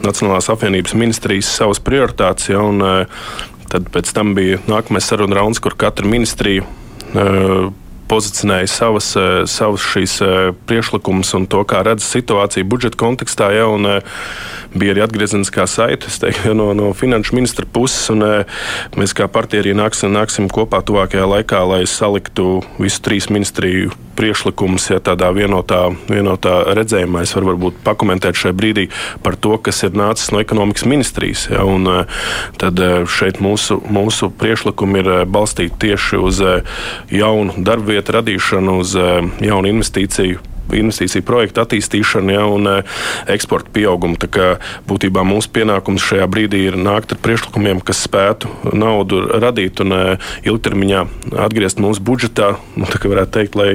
Nacionālās 0.03 0.49
apvienības 0.51 0.97
ministrijas 0.99 1.51
savas 1.57 1.79
prioritātes. 1.83 2.49
Ja, 2.51 2.63
un, 2.63 2.83
tad 3.71 3.87
pēc 3.93 4.11
tam 4.15 4.33
bija 4.37 4.59
nākamais 4.67 5.07
saruna 5.07 5.39
rauns, 5.39 5.61
kur 5.63 5.77
katra 5.79 6.07
ministrija 6.07 6.65
pozicionēja 8.13 8.69
savas, 8.69 9.13
eh, 9.15 9.43
savas 9.49 9.83
šīs 9.93 10.17
eh, 10.21 10.51
priekšlikumus 10.67 11.33
un 11.37 11.47
to, 11.49 11.63
kā 11.67 11.83
redz 11.85 12.05
situāciju 12.05 12.67
budžeta 12.69 12.99
kontekstā. 12.99 13.49
Ja, 13.55 13.67
un, 13.71 13.87
eh, 13.89 14.01
bija 14.77 14.95
arī 14.95 15.03
atgriezeniskā 15.05 15.65
saite 15.69 16.11
teiktu, 16.21 16.53
no, 16.57 16.71
no 16.77 16.91
finanšu 16.97 17.37
ministra 17.37 17.65
puses. 17.65 18.09
Un, 18.13 18.25
mēs 18.97 19.13
kā 19.17 19.27
partija 19.31 19.63
arī 19.63 19.75
nāksim, 19.77 20.13
nāksim 20.13 20.49
kopā 20.51 20.81
tuvākajā 20.85 21.27
laikā, 21.29 21.61
lai 21.69 21.83
saliktu 21.89 22.63
visu 22.81 23.01
trīs 23.05 23.29
ministriju 23.29 23.93
priekšlikumus 24.17 24.89
ja, 24.91 24.99
tādā 25.03 25.31
vienotā, 25.35 25.85
vienotā 26.09 26.59
redzējumā. 26.77 27.23
Es 27.23 27.35
varu 27.37 27.53
varbūt 27.53 27.81
pakomentēt 27.85 28.39
šajā 28.39 28.55
brīdī 28.57 28.87
par 29.25 29.37
to, 29.39 29.57
kas 29.63 29.83
ir 29.87 29.97
nācis 29.97 30.31
no 30.33 30.41
ekonomikas 30.43 30.87
ministrijas. 30.89 31.47
Ja, 31.51 31.65
un, 31.67 31.89
tad 32.61 32.79
šeit 33.09 33.41
mūsu, 33.43 33.79
mūsu 33.83 34.31
priekšlikumi 34.39 35.03
ir 35.03 35.11
balstīti 35.29 35.79
tieši 35.87 36.21
uz 36.21 36.41
jaunu 37.11 37.57
darbu 37.57 37.93
vietu 37.93 38.17
radīšanu, 38.17 38.79
uz 38.83 38.95
eh, 38.99 39.29
jaunu 39.43 39.71
investīciju 39.73 40.52
investīciju 40.71 41.25
projektu 41.27 41.63
attīstīšanu 41.63 42.33
ja, 42.33 42.43
un 42.49 42.69
eh, 42.69 43.01
eksporta 43.33 43.71
pieaugumu. 43.73 44.17
Tā 44.21 44.29
kā 44.31 44.47
būtībā 44.89 45.25
mūsu 45.27 45.51
pienākums 45.55 46.05
šajā 46.05 46.27
brīdī 46.31 46.63
ir 46.69 46.77
nākt 46.79 47.13
ar 47.15 47.21
priekšlikumiem, 47.23 47.81
kas 47.85 48.03
spētu 48.07 48.51
naudu 48.73 49.23
radīt 49.43 49.83
un 49.83 49.95
eh, 49.97 50.31
ilgtermiņā 50.47 51.03
atgriezt 51.45 51.81
mūsu 51.83 52.03
budžetā. 52.05 52.53
Nu, 52.77 52.87
tā 52.89 53.01
kā 53.01 53.11
varētu 53.11 53.35
teikt, 53.37 53.57
lai, 53.59 53.69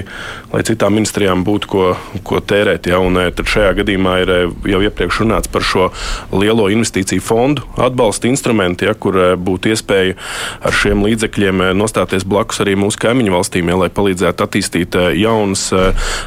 lai 0.52 0.64
citām 0.66 0.96
ministrijām 0.98 1.44
būtu 1.46 1.72
ko, 1.72 1.84
ko 2.26 2.40
tērēt. 2.40 2.88
Ja, 2.90 3.02
un, 3.04 3.18
tad 3.36 3.50
šajā 3.50 3.74
gadījumā 3.82 4.16
ir 4.24 4.34
jau 4.72 4.82
iepriekš 4.86 5.22
runāts 5.24 5.52
par 5.52 5.66
šo 5.66 5.90
lielo 6.32 6.68
investīciju 6.72 7.22
fondu 7.24 7.66
atbalsta 7.78 8.30
instrumentu, 8.30 8.88
ja, 8.88 8.94
kur 8.94 9.16
būtu 9.38 9.72
iespēja 9.74 10.16
ar 10.64 10.74
šiem 10.74 11.04
līdzekļiem 11.04 11.62
nostāties 11.78 12.26
blakus 12.28 12.62
arī 12.64 12.76
mūsu 12.78 13.00
kaimiņu 13.02 13.34
valstīm, 13.34 13.70
ja, 13.70 13.78
lai 13.82 13.90
palīdzētu 13.92 14.44
attīstīt 14.44 14.98
jaunas, 15.18 15.68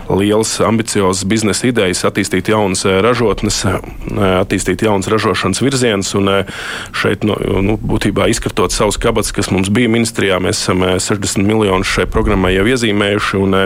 lielas 0.09 0.50
ambiciozas 0.63 1.23
biznesa 1.27 1.69
idejas, 1.69 2.03
attīstīt 2.07 2.49
jaunas 2.51 2.83
ražotnes, 2.85 3.61
attīstīt 4.41 4.83
jaunas 4.85 5.09
ražošanas 5.11 5.61
virzienus. 5.63 6.13
Un 6.19 6.29
šeit, 6.97 7.25
nu, 7.27 7.37
nu, 7.65 7.77
būtībā 7.77 8.27
izskatot 8.31 8.73
savus 8.73 8.99
kabatas, 9.01 9.33
kas 9.35 9.51
mums 9.53 9.71
bija 9.73 9.91
ministrijā, 9.91 10.39
mēs 10.43 10.63
esam 10.63 10.83
60 10.83 11.45
miljonus 11.47 11.91
šai 11.91 12.07
programmai 12.11 12.53
jau 12.55 12.65
iezīmējuši. 12.71 13.41
Un 13.41 13.57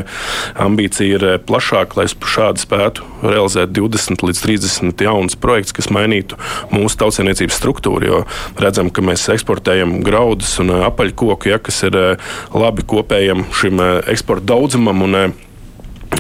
ambīcija 0.68 1.20
ir 1.20 1.27
plašāka, 1.48 2.01
lai 2.01 2.08
šādi 2.10 2.63
spētu 2.63 3.08
realizēt 3.25 3.74
20 3.75 4.25
līdz 4.27 4.44
30 4.46 5.06
jaunus 5.08 5.39
projektus, 5.39 5.75
kas 5.80 5.92
mainītu 5.94 6.39
mūsu 6.74 7.00
tautsēmniecības 7.01 7.60
struktūru. 7.62 8.12
Jo 8.12 8.22
redzam, 8.62 8.92
ka 8.94 9.04
mēs 9.06 9.27
eksportējam 9.34 10.00
graudus 10.06 10.58
un 10.63 10.74
apaļkoku, 10.86 11.51
ja, 11.51 11.60
kas 11.62 11.84
ir 11.88 11.98
labi 12.54 12.86
kopējam 12.88 13.48
šim 13.56 13.82
eksporta 14.12 14.54
daudzumam. 14.56 15.06
Un, 15.06 15.20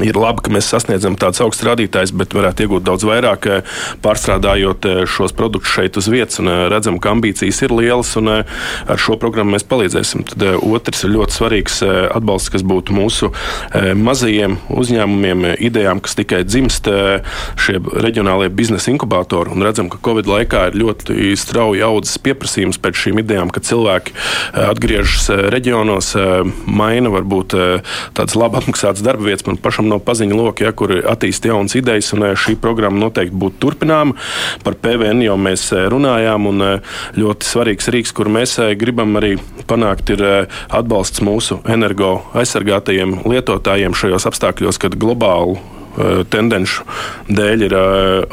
Ir 0.03 0.17
labi, 0.19 0.43
ka 0.43 0.51
mēs 0.51 0.67
sasniedzam 0.67 1.15
tādus 1.19 1.39
augstus 1.45 1.63
rādītājus, 1.69 2.11
bet 2.19 2.33
varētu 2.35 2.65
iegūt 2.65 2.83
daudz 2.83 3.05
vairāk, 3.07 3.45
eh, 3.47 3.75
pārstrādājot 4.03 4.87
eh, 4.89 4.97
šos 5.07 5.31
produktus 5.31 5.71
šeit 5.71 5.95
uz 5.95 6.09
vietas. 6.11 6.41
Eh, 6.41 6.63
redzam, 6.71 6.97
ka 6.99 7.13
ambīcijas 7.15 7.61
ir 7.63 7.71
lielas, 7.71 8.11
un 8.19 8.27
ar 8.27 8.99
šo 8.99 9.15
programmu 9.21 9.55
mēs 9.55 9.63
palīdzēsim. 9.63 10.25
Tad 10.33 10.43
otrs 10.59 11.05
ir 11.05 11.13
ļoti 11.15 11.35
svarīgs 11.37 11.79
atbalsts, 11.85 12.51
kas 12.51 12.63
būtu 12.65 12.95
mūsu 12.95 13.29
mazajiem 13.95 14.57
uzņēmumiem, 14.73 15.45
idejām, 15.63 16.01
kas 16.03 16.17
tikai 16.17 16.41
dzimst 16.47 16.89
šie 17.61 17.77
reģionālie 17.79 18.49
biznesa 18.49 18.91
inkubatori. 18.91 19.53
Un 19.55 19.63
redzam, 19.63 19.89
ka 19.91 20.01
Covid 20.03 20.27
laikā 20.29 20.67
ir 20.71 20.79
ļoti 20.81 21.35
strauji 21.39 21.83
audzis 21.85 22.19
pieprasījums 22.25 22.81
pēc 22.81 22.99
šīm 23.05 23.21
idejām, 23.23 23.53
ka 23.53 23.63
cilvēki 23.63 24.15
atgriežas 24.65 25.29
reģionos, 25.53 26.13
maina 26.65 27.13
varbūt 27.13 27.55
tādas 28.17 28.37
labi 28.39 28.61
apmaksātas 28.61 29.05
darba 29.05 29.29
vietas. 29.29 29.45
Man 29.47 29.61
pašam 29.61 29.84
nav 29.89 30.01
paziņu 30.05 30.37
loka, 30.37 30.65
ja, 30.67 30.73
kur 30.75 30.93
attīst 30.97 31.45
jaunas 31.47 31.75
idejas, 31.77 32.11
un 32.15 32.27
eh, 32.27 32.35
šī 32.39 32.57
programma 32.61 33.01
noteikti 33.05 33.37
būtu 33.41 33.61
turpināma. 33.63 34.15
Par 34.65 34.77
PVN 34.81 35.23
jau 35.25 35.37
mēs 35.39 35.67
eh, 35.75 35.85
runājām, 35.91 36.49
un 36.51 36.65
eh, 36.65 36.97
ļoti 37.19 37.49
svarīgs 37.49 37.91
rīks, 37.93 38.15
kur 38.15 38.31
mēs 38.31 38.57
gribam 38.79 39.15
arī 39.19 39.35
panākt, 39.69 40.11
ir 40.15 40.23
atbalsts 40.69 41.23
mūsu 41.25 41.59
energo 41.71 42.19
aizsargātajiem 42.37 43.21
lietotājiem 43.25 43.95
šajos 43.97 44.29
apstākļos, 44.29 44.81
kad 44.81 44.97
globāli 44.99 45.57
tendenci 46.31 46.83
dēļ 47.29 47.65
ir 47.67 47.75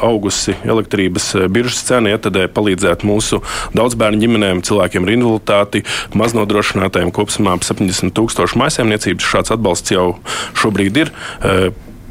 augusi 0.03 0.55
elektrības 0.63 1.29
biržas 1.53 1.83
cena, 1.87 2.13
ja 2.13 2.19
tad 2.21 2.37
palīdzētu 2.55 3.07
mūsu 3.07 3.41
daudzbērnu 3.77 4.21
ģimenēm, 4.23 4.63
cilvēkiem 4.67 5.07
ar 5.07 5.13
invaliditāti, 5.15 5.83
maznodrošinātājiem 6.19 7.13
kopumā 7.15 7.55
ap 7.57 7.65
70 7.67 8.15
tūkstošu 8.17 8.59
maisaimniecības. 8.61 9.31
Šāds 9.33 9.55
atbalsts 9.55 9.95
jau 9.95 10.13
šobrīd 10.59 11.03
ir. 11.05 11.13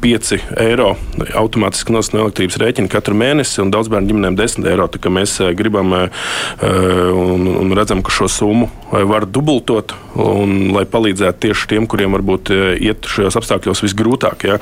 5 0.03 0.37
eiro 0.59 0.93
automātiski 1.39 1.93
nost 1.95 2.13
no 2.13 2.25
elektrības 2.25 2.57
rēķina 2.59 2.91
katru 2.91 3.15
mēnesi, 3.17 3.61
un 3.63 3.71
daudz 3.73 3.89
bērnu 3.91 4.11
ģimenēm 4.11 4.37
10 4.39 4.67
eiro. 4.67 4.87
Mēs 5.13 5.35
eh, 5.43 5.51
gribam 5.57 5.93
eh, 5.95 6.25
un, 6.63 7.47
un 7.47 7.75
redzam, 7.77 8.03
ka 8.03 8.11
šo 8.13 8.27
summu 8.31 8.67
eh, 8.67 9.03
var 9.07 9.25
dubultot, 9.29 9.93
un, 10.19 10.73
lai 10.75 10.83
palīdzētu 10.89 11.43
tieši 11.47 11.69
tiem, 11.71 11.87
kuriem 11.89 12.17
varbūt 12.17 12.51
iet 12.83 13.07
šajos 13.09 13.39
apstākļos 13.39 13.83
visgrūtāk. 13.85 14.45
Ja. 14.49 14.59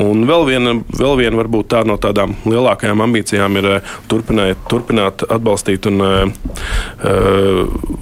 Un 0.00 0.24
vēl 0.28 0.46
viena, 0.48 0.74
vēl 0.96 1.18
viena 1.20 1.40
varbūt 1.42 1.70
tā 1.74 1.84
no 1.86 1.98
tādām 2.00 2.34
lielākajām 2.48 3.04
ambīcijām 3.04 3.60
ir 3.60 3.70
turpināt, 4.10 4.64
turpināt 4.70 5.22
atbalstīt 5.28 5.86
un 5.90 6.02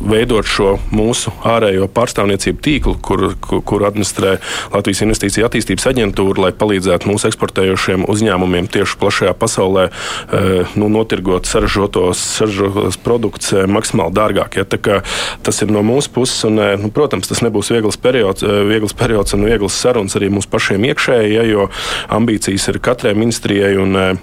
veidot 0.07 0.49
šo 0.49 0.77
mūsu 0.95 1.33
ārējo 1.47 1.91
pārstāvniecību 1.93 2.65
tīklu, 2.65 2.97
kur, 3.05 3.27
kur 3.43 3.87
administrē 3.89 4.37
Latvijas 4.73 5.05
Investīcija 5.05 5.51
attīstības 5.51 5.89
aģentūra, 5.93 6.47
lai 6.47 6.53
palīdzētu 6.57 6.76
palīdzētu 6.77 7.09
mūsu 7.09 7.31
eksportējošiem 7.31 8.05
uzņēmumiem 8.11 8.69
tieši 8.69 8.99
plašajā 9.01 9.33
pasaulē 9.39 9.89
eh, 9.89 10.75
nu, 10.77 10.89
notirgot 10.93 11.49
saražotos, 11.49 12.21
saražotos 12.21 12.99
produktus 13.01 13.53
eh, 13.53 13.67
maksimāli 13.67 14.15
dārgāk. 14.17 14.61
Ja? 14.61 15.01
Tas 15.43 15.63
ir 15.63 15.73
no 15.73 15.83
mūsu 15.87 16.13
puses, 16.13 16.45
un, 16.45 16.61
eh, 16.61 16.77
nu, 16.81 16.91
protams, 16.93 17.29
tas 17.29 17.43
nebūs 17.45 17.73
viegls 17.73 17.97
periods, 17.97 18.45
viegls 18.45 18.95
periods 18.97 19.35
un 19.35 19.47
viegls 19.49 19.77
sarunas 19.77 20.17
arī 20.17 20.31
mums 20.31 20.47
pašiem 20.47 20.85
iekšēji, 20.93 21.35
ja, 21.37 21.45
jo 21.49 21.69
ambīcijas 22.13 22.69
ir 22.73 22.83
katrai 22.85 23.17
ministrijai. 23.17 23.77
Un, 23.81 24.19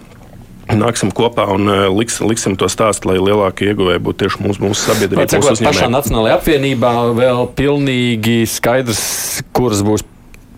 Nāksim 0.63 1.10
kopā 1.12 1.43
un 1.51 1.67
liks, 1.91 2.22
liksim 2.24 2.53
to 2.55 2.69
stāstu, 2.72 3.10
lai 3.10 3.17
lielākie 3.19 3.67
ieguvēji 3.67 4.00
būtu 4.00 4.22
tieši 4.22 4.39
mūsu, 4.45 4.63
mūsu 4.63 4.79
sabiedrība. 4.88 5.25
Mūsu 5.27 5.67
pašā 5.67 5.89
Nacionālajā 5.91 6.38
apvienībā 6.39 6.93
vēl 7.19 7.50
pilnīgi 7.60 8.38
skaidrs, 8.48 9.03
kuras 9.51 9.83
būs 9.83 10.05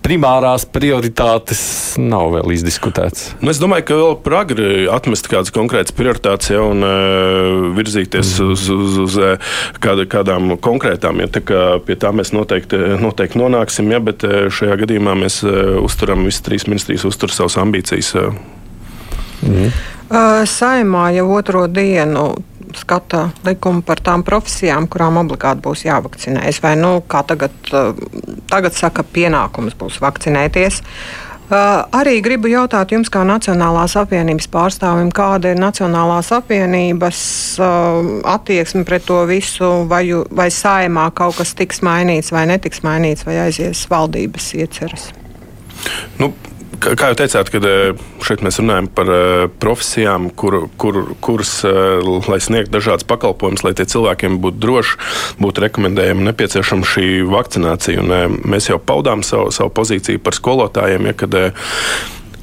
primārās 0.06 0.68
prioritātes 0.70 1.62
nav 1.98 2.30
vēl 2.36 2.54
izdiskutēts. 2.56 3.32
Nu, 3.42 3.50
es 3.54 3.60
domāju, 3.62 3.88
ka 3.90 3.98
vēl 4.00 4.16
par 4.26 4.38
agri 4.44 4.68
atmest 4.92 5.30
kādas 5.32 5.54
konkrētas 5.56 5.96
prioritātes 5.98 6.52
ja, 6.54 6.62
un 6.62 6.86
uh, 6.86 7.74
virzīties 7.78 8.36
mm. 8.38 8.54
uz, 8.54 8.68
uz, 8.76 9.00
uz 9.06 9.18
kāda, 9.82 10.06
kādām 10.10 10.56
konkrētām. 10.62 11.24
Ja, 11.24 11.30
tā 11.32 11.42
kā 11.46 11.64
pie 11.86 11.98
tā 12.02 12.14
mēs 12.16 12.36
noteikti, 12.36 12.80
noteikti 13.02 13.42
nonāksim, 13.42 13.90
ja, 13.94 14.02
bet 14.04 14.26
šajā 14.26 14.78
gadījumā 14.86 15.18
mēs 15.26 15.42
uh, 15.46 15.76
uzturam, 15.82 16.28
visas 16.30 16.46
trīs 16.46 16.70
ministrijas 16.70 17.08
uztur 17.10 17.34
savas 17.34 17.58
ambīcijas. 17.62 18.14
Mm. 19.46 19.72
Uh, 20.06 20.44
saimā 20.46 21.10
jau 21.18 21.32
otro 21.34 21.66
dienu 21.66 22.30
skata 22.80 23.30
likumu 23.46 23.84
par 23.86 24.02
tām 24.04 24.24
profesijām, 24.26 24.90
kurām 24.92 25.20
obligāti 25.22 25.64
būs 25.66 25.86
jāvakcinējas. 25.88 26.62
Vai 26.64 26.76
nu, 26.80 26.98
kā 27.08 27.24
tagad, 27.28 27.56
eh, 27.72 27.94
tagad 28.52 28.74
saka, 28.74 29.04
pienākums 29.04 29.78
būs 29.80 30.02
vakcinēties. 30.04 30.82
Uh, 31.46 31.84
arī 31.94 32.24
gribu 32.26 32.50
jautāt 32.50 32.90
jums, 32.90 33.06
kā 33.14 33.22
Nacionālās 33.22 33.94
apvienības 34.02 34.48
pārstāvim, 34.50 35.12
kāda 35.14 35.52
ir 35.54 35.60
Nacionālās 35.62 36.32
apvienības 36.34 37.20
uh, 37.62 38.08
attieksme 38.34 38.82
pret 38.84 39.06
to 39.06 39.20
visu, 39.30 39.86
vai, 39.86 40.08
vai 40.34 40.48
saimā 40.50 41.12
kaut 41.14 41.38
kas 41.38 41.54
tiks 41.54 41.84
mainīts 41.86 42.34
vai 42.34 42.48
netiks 42.50 42.82
mainīts, 42.82 43.28
vai 43.30 43.38
aizies 43.44 43.84
valdības 43.92 44.50
ieceras? 44.58 45.12
Nu, 46.18 46.32
Kā 46.86 47.08
jau 47.10 47.16
teicāt, 47.18 47.50
kad 47.50 47.66
eh, 47.66 48.02
šeit 48.22 48.44
mēs 48.46 48.60
runājam 48.62 48.88
par 48.94 49.10
eh, 49.10 49.46
profesijām, 49.62 50.28
kur, 50.38 50.68
kur, 50.82 51.00
kuras, 51.24 51.58
eh, 51.66 52.04
lai 52.30 52.38
sniegtu 52.44 52.76
dažādas 52.76 53.08
pakalpojumus, 53.10 53.64
lai 53.66 53.74
tie 53.78 53.88
cilvēkiem 53.90 54.38
būtu 54.44 54.62
droši, 54.62 55.00
būtu 55.42 55.64
rekomendējama 55.66 56.28
nepieciešama 56.30 56.86
šī 56.92 57.08
vakcinācija. 57.32 58.04
Un 58.06 58.38
mēs 58.46 58.70
jau 58.70 58.78
paudām 58.78 59.26
savu, 59.26 59.50
savu 59.56 59.74
pozīciju 59.74 60.22
par 60.22 60.38
skolotājiem, 60.38 61.10
ja, 61.10 61.18
kad, 61.18 61.40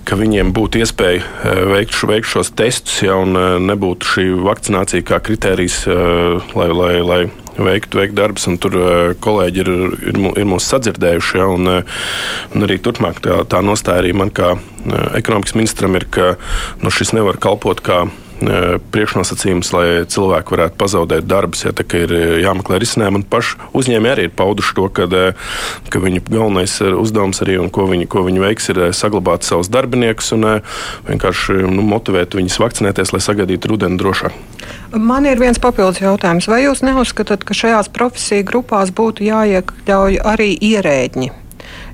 ka 0.09 0.19
viņiem 0.19 0.53
būtu 0.57 0.83
iespēja 0.83 1.23
veikt, 1.71 1.97
veikt 2.09 2.31
šos 2.31 2.53
testus, 2.59 3.03
ja 3.05 3.19
nebūtu 3.23 4.09
šī 4.15 4.27
vakcinācija 4.43 5.07
kā 5.07 5.21
kritērijs, 5.25 5.85
lai, 6.57 6.69
lai, 6.75 6.95
lai 7.07 7.23
veikt, 7.59 7.95
veikt 7.95 8.17
darbus, 8.17 8.47
tur 8.61 8.77
eh, 8.79 9.13
kolēģi 9.23 9.63
ir, 9.63 9.71
ir, 10.13 10.21
ir 10.41 10.49
mūs 10.49 10.69
sadzirdējuši. 10.73 11.39
Ja, 11.41 11.49
un, 11.53 11.69
eh, 11.69 12.03
un 12.55 12.67
arī 12.67 12.79
turpmāk 12.83 13.23
tā, 13.25 13.43
tā 13.49 13.63
nostāja 13.65 14.03
arī 14.03 14.15
man 14.17 14.33
kā 14.35 14.55
eh, 14.57 15.07
ekonomikas 15.21 15.57
ministram 15.59 15.97
ir, 15.99 16.09
ka 16.13 16.35
nu, 16.83 16.93
šis 16.93 17.15
nevar 17.17 17.41
kalpot 17.43 17.83
kā 17.85 18.05
priekšnosacījums, 18.95 19.73
lai 19.75 19.87
cilvēki 20.11 20.55
varētu 20.55 20.79
pazaudēt 20.81 21.27
darbus. 21.29 21.65
Ja, 21.67 21.73
tā 21.77 21.87
ir 21.99 22.15
jāmeklē 22.43 22.81
risinājumi, 22.83 23.25
paši 23.33 23.59
uzņēmēji 23.79 24.15
arī 24.15 24.29
ir 24.29 24.35
pauduši 24.39 24.77
to, 24.79 24.89
ka, 24.95 25.09
ka 25.93 26.03
viņu 26.03 26.25
galvenais 26.29 26.79
uzdevums 26.83 27.43
arī 27.45 27.59
un 27.63 27.71
ko 27.73 27.87
viņi, 27.91 28.09
ko 28.11 28.25
viņi 28.27 28.45
veiks, 28.45 28.71
ir 28.73 28.83
saglabāt 28.97 29.47
savus 29.47 29.71
darbiniekus 29.73 30.33
un 30.37 30.49
vienkārši 31.09 31.59
nu, 31.67 31.85
motivēt 31.87 32.37
viņus 32.39 32.61
vakcinēties, 32.63 33.15
lai 33.15 33.23
sagaidītu 33.25 33.73
rudeni 33.73 34.01
drošāk. 34.01 34.37
Man 34.93 35.27
ir 35.29 35.41
viens 35.41 35.61
papildus 35.63 36.03
jautājums. 36.03 36.49
Vai 36.53 36.65
jūs 36.67 36.85
neuzskatāt, 36.85 37.47
ka 37.49 37.57
šajās 37.57 37.93
profesiju 37.95 38.49
grupās 38.49 38.93
būtu 38.95 39.25
jāiekļauj 39.29 40.21
arī 40.35 40.53
ierēģi? 40.73 41.33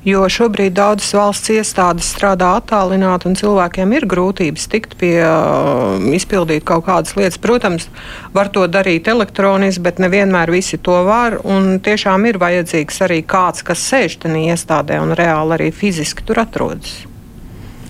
Jo 0.08 0.22
šobrīd 0.32 0.72
daudzas 0.78 1.10
valsts 1.16 1.50
iestādes 1.52 2.06
strādā 2.14 2.54
attālināti, 2.60 3.28
un 3.28 3.36
cilvēkiem 3.36 3.92
ir 3.98 4.06
grūtības 4.08 4.68
tikt 4.72 4.94
pie 5.00 5.18
uh, 5.20 5.98
izpildīt 6.16 6.64
kaut 6.68 6.86
kādas 6.86 7.16
lietas. 7.18 7.40
Protams, 7.42 7.88
var 8.36 8.48
to 8.54 8.64
darīt 8.70 9.10
elektroniski, 9.10 9.84
bet 9.84 10.00
nevienmēr 10.00 10.54
visi 10.54 10.80
to 10.80 11.02
var. 11.08 11.40
Tiešām 11.84 12.24
ir 12.30 12.40
vajadzīgs 12.40 13.04
arī 13.08 13.20
kāds, 13.26 13.66
kas 13.66 13.84
sēž 13.90 14.20
tajā 14.24 14.54
iestādē 14.54 15.02
un 15.02 15.16
reāli 15.18 15.58
arī 15.58 15.70
fiziski 15.74 16.24
tur 16.24 16.44
atrodas. 16.46 17.07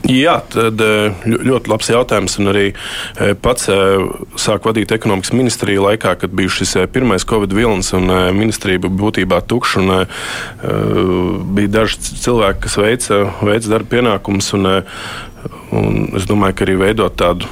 Jā, 0.08 0.38
tad 0.48 0.80
eh, 0.80 1.12
ļoti 1.28 1.68
labs 1.68 1.90
jautājums. 1.92 2.38
Un 2.40 2.48
arī 2.48 2.64
eh, 2.72 3.34
pats 3.36 3.68
eh, 3.68 4.06
sāku 4.40 4.70
vadīt 4.70 4.94
ekonomikas 4.96 5.34
ministriju 5.36 5.84
laikā, 5.84 6.14
kad 6.22 6.32
bija 6.32 6.52
šis 6.58 6.78
pirmais 6.94 7.26
Covid 7.28 7.52
vilnis 7.52 7.92
un 7.96 8.08
ministrija 8.36 8.80
bija 8.80 9.00
būtībā 9.02 9.42
tukša. 9.44 9.84
Un, 9.84 9.92
bija 11.54 11.74
daži 11.76 12.00
cilvēki, 12.24 12.62
kas 12.64 12.78
veica, 12.80 13.20
veica 13.44 13.74
darba 13.74 13.92
pienākumus. 13.92 14.50
Un, 14.56 14.70
un 15.76 16.00
es 16.16 16.24
domāju, 16.28 16.56
ka 16.56 16.64
arī 16.66 16.78
veidot 16.80 17.18
tādu 17.20 17.48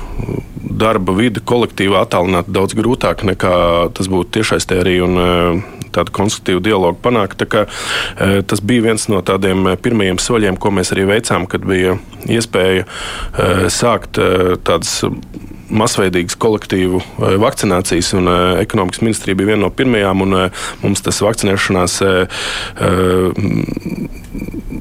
darba 0.57 1.12
vidi 1.16 1.45
kolektīvā 1.45 2.07
attālināti 2.07 2.57
daudz 2.57 2.77
grūtāk 2.77 3.25
nekā 3.29 3.57
tas 3.97 4.09
būtu 4.12 4.38
tiešais 4.38 4.69
te 4.69 4.81
arī. 4.81 4.99
Un, 5.05 5.21
tādu 5.97 6.15
konstruktīvu 6.17 6.63
dialogu 6.65 7.01
panākt. 7.03 7.45
Kā, 7.51 7.67
e, 7.67 8.43
tas 8.47 8.63
bija 8.65 8.89
viens 8.91 9.09
no 9.13 9.23
tādiem 9.27 9.73
e, 9.73 9.77
pirmajiem 9.81 10.21
soļiem, 10.23 10.61
ko 10.61 10.73
mēs 10.75 10.93
arī 10.95 11.09
veicām, 11.11 11.49
kad 11.51 11.67
bija 11.67 11.97
iespēja 12.27 12.85
e, 12.85 13.71
sākt 13.73 14.21
tādas 14.67 15.01
masveidīgas 15.67 16.37
kolektīvu 16.39 17.01
vakcinācijas, 17.43 18.13
un 18.19 18.31
ekonomikas 18.63 19.03
ministrija 19.03 19.39
bija 19.39 19.53
viena 19.53 19.65
no 19.65 19.73
pirmajām. 19.75 20.23
Mums 20.85 21.03
tas 21.03 21.19
vakcinēšanās 21.27 21.99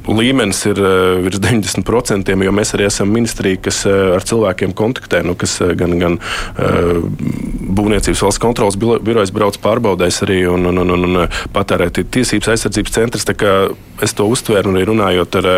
līmenis 0.06 0.60
ir 0.70 0.80
virs 1.24 1.40
90%, 1.42 2.34
jo 2.46 2.54
mēs 2.54 2.74
arī 2.76 2.86
esam 2.88 3.10
ministrija, 3.12 3.60
kas 3.66 3.82
ar 3.88 4.24
cilvēkiem 4.26 4.74
kontaktē, 4.76 5.22
nu, 5.26 5.36
kas 5.38 5.58
gan, 5.78 5.96
gan 6.02 6.18
Būvniecības 7.76 8.22
valsts 8.24 8.40
kontrolas 8.40 8.76
birojas 8.78 9.32
brauc 9.34 9.58
pārbaudēs 9.60 10.22
arī 10.24 10.38
un, 10.48 10.68
un, 10.70 10.78
un, 10.84 11.06
un 11.08 11.18
patērēt 11.52 12.00
tiesības 12.14 12.52
aizsardzības 12.54 12.94
centrs. 12.94 13.26
Es 14.04 14.14
to 14.16 14.26
uztvēru 14.28 14.72
arī 14.72 14.84
runājot 14.88 15.38
ar 15.40 15.48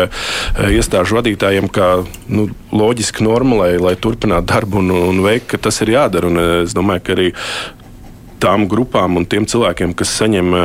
iestāžu 0.71 1.19
vadītājiem, 1.19 1.69
kā 1.71 1.89
nu, 2.31 2.47
loģiski 2.75 3.25
norma, 3.27 3.61
lai, 3.63 3.71
lai 3.81 3.95
turpinātu 3.99 4.49
darbu 4.51 4.81
un, 4.81 4.93
un 5.11 5.23
veikt, 5.25 5.51
ka 5.53 5.61
tas 5.69 5.79
ir 5.83 5.93
jādara. 5.95 6.31
Un 6.31 6.43
es 6.63 6.75
domāju, 6.75 7.05
ka 7.05 7.15
arī 7.17 7.29
tām 8.39 8.67
grupām 8.71 9.19
un 9.19 9.27
tiem 9.29 9.47
cilvēkiem, 9.49 9.95
kas 9.99 10.15
saņem 10.21 10.55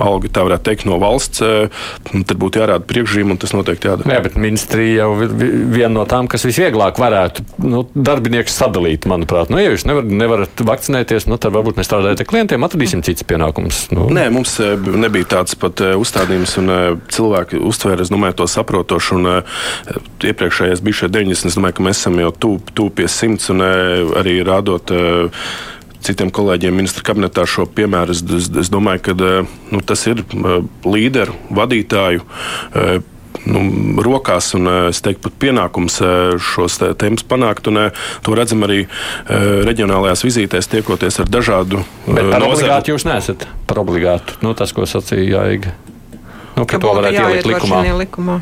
alga, 0.00 0.30
tā 0.32 0.44
varētu 0.46 0.66
teikt, 0.68 0.86
no 0.88 0.98
valsts, 1.02 1.42
eh, 1.44 1.82
tad 2.12 2.36
būtu 2.40 2.62
jārāda 2.62 2.86
priekšzīme, 2.88 3.34
un 3.34 3.40
tas 3.40 3.54
noteikti 3.56 3.90
jādara. 3.90 4.16
Jā, 4.16 4.22
bet 4.24 4.38
ministrija 4.40 5.04
jau 5.04 5.10
ir 5.24 5.34
viena 5.72 5.92
no 5.96 6.04
tām, 6.08 6.28
kas 6.30 6.46
visvieglāk 6.48 7.00
varētu 7.00 7.44
nu, 7.66 7.84
darbiniekus 7.94 8.56
sadalīt, 8.58 9.08
manuprāt. 9.10 9.52
Nu, 9.52 9.60
ja 9.62 9.72
jūs 9.72 9.86
nevar, 9.88 10.06
nevarat 10.06 10.64
vakcinēties, 10.68 11.28
nu, 11.30 11.38
tad 11.42 11.54
varbūt 11.56 11.80
nestrādājot 11.80 12.24
ar 12.24 12.30
klientiem, 12.30 12.66
atradīsim 12.66 13.04
cits 13.06 13.26
pienākums. 13.28 13.84
Nu. 13.94 14.08
Nē, 14.12 14.28
mums 14.34 14.58
eh, 14.62 14.76
nebija 14.76 15.30
tāds 15.36 15.58
pat 15.58 15.84
eh, 15.84 15.96
uzstādījums, 15.98 16.56
un 16.62 16.72
cilvēki 17.12 17.60
uztvēra, 17.62 18.04
es 18.04 18.12
domāju, 18.12 18.40
to 18.42 18.48
saprotošu. 18.50 19.20
Un, 19.22 19.30
iepriekšējais 20.22 20.82
bija 20.84 21.02
šie 21.02 21.08
90, 21.12 21.50
es 21.50 21.58
domāju, 21.58 21.76
ka 21.78 21.84
mēs 21.86 22.00
esam 22.00 22.18
jau 22.20 22.30
tuvu 22.32 22.88
pie 22.96 23.08
simts, 23.10 23.50
un 23.52 23.62
arī 23.62 24.38
rādot 24.46 24.92
citiem 26.06 26.32
kolēģiem 26.34 26.76
ministra 26.76 27.04
kabinetā 27.06 27.46
šo 27.48 27.66
piemēru. 27.70 28.14
Es, 28.14 28.22
es, 28.38 28.50
es 28.64 28.70
domāju, 28.72 29.06
ka 29.08 29.16
eh, 29.16 29.56
nu, 29.72 29.80
tas 29.86 30.04
ir 30.10 30.22
eh, 30.22 30.52
līderu, 30.86 31.36
vadītāju. 31.54 32.24
Eh, 32.78 32.94
nu, 33.48 33.62
rokās, 34.04 34.52
un 34.58 34.70
es 34.90 35.00
teiktu, 35.02 35.24
pat 35.24 35.38
pienākums 35.42 35.96
šos 36.52 36.78
tēmas 37.00 37.24
panākt. 37.26 37.66
Un, 37.72 37.80
to 38.22 38.36
redzam 38.38 38.62
arī 38.62 38.84
reģionālajās 39.26 40.22
vizītēs, 40.22 40.68
tiekoties 40.70 41.18
ar 41.24 41.32
dažādu 41.32 41.80
nozari. 42.06 42.30
Par 42.30 42.46
obligātu 42.46 42.94
jūs 42.94 43.08
neesat 43.08 43.48
par 43.66 43.82
obligātu. 43.82 44.36
Nu, 44.44 44.52
tas, 44.54 44.70
ko 44.76 44.86
sacīja 44.86 45.40
Jaiga. 45.40 45.74
Nu, 46.54 46.66
ka, 46.68 46.76
ka 46.76 46.82
to 46.84 46.92
varētu 47.00 47.24
ielikt 47.24 47.50
likumā. 47.50 47.82
likumā. 48.04 48.38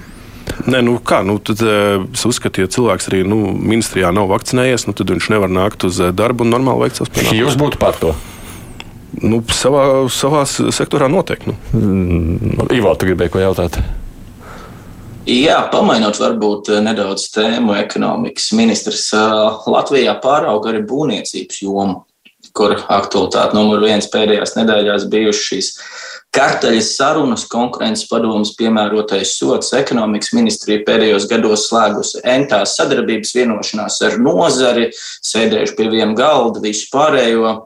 Nē, 0.70 0.80
nu 0.84 0.96
kā, 1.04 1.20
nu, 1.26 1.38
tad 1.42 1.62
eh, 1.64 2.02
es 2.14 2.24
uzskatu, 2.28 2.64
ja 2.64 2.70
cilvēks 2.70 3.08
arī 3.10 3.22
nu, 3.28 3.52
ministrijā 3.54 4.10
nav 4.14 4.30
vakcinējies, 4.32 4.86
nu, 4.88 4.94
tad 4.96 5.12
viņš 5.12 5.30
nevar 5.34 5.52
nākt 5.52 5.86
uz 5.88 6.00
eh, 6.02 6.12
darbu 6.16 6.46
un 6.46 6.52
normāli 6.54 6.86
veikt 6.86 7.00
savus 7.00 7.12
pienākumus. 7.14 7.40
Jūs 7.40 7.58
būtu 7.60 7.80
par 7.80 7.98
to? 8.00 8.12
Nu, 9.20 9.40
savā, 9.54 9.84
savā 10.12 10.44
sektorā 10.48 11.08
noteikti. 11.10 11.50
Nu. 11.50 11.56
Mm, 11.76 12.68
Ivo, 12.76 12.92
tu 12.94 13.08
gribēji 13.08 13.34
ko 13.34 13.42
jautāt? 13.42 13.80
Jā, 15.30 15.58
pamainot 15.72 16.20
varbūt 16.20 16.72
eh, 16.74 16.82
nedaudz 16.84 17.30
tēmu, 17.34 17.74
ekonomikas 17.80 18.50
ministrs 18.58 19.08
Latvijā 19.70 20.14
pārauga 20.22 20.74
arī 20.74 20.84
būvniecības 20.88 21.64
jomu, 21.64 22.04
kur 22.56 22.78
aktualitāte 22.88 23.58
numur 23.58 23.82
viens 23.84 24.08
pēdējās 24.10 24.56
nedēļās 24.58 25.10
bijušas 25.10 25.50
šīs 25.50 25.74
Karteļas 26.30 26.92
sarunas, 26.94 27.42
konkurences 27.50 28.06
padomus 28.06 28.52
piemērotais 28.58 29.32
sots, 29.34 29.72
ekonomikas 29.74 30.30
ministrija 30.36 30.84
pēdējos 30.86 31.26
gados 31.30 31.64
slēgusi 31.66 32.22
entās 32.22 32.76
sadarbības 32.78 33.34
vienošanās 33.34 33.98
ar 34.06 34.18
nozari, 34.22 34.90
sēdējuši 35.26 35.74
pie 35.78 35.88
viena 35.90 36.14
galda, 36.14 36.62
visu 36.62 36.86
pārējo. 36.92 37.56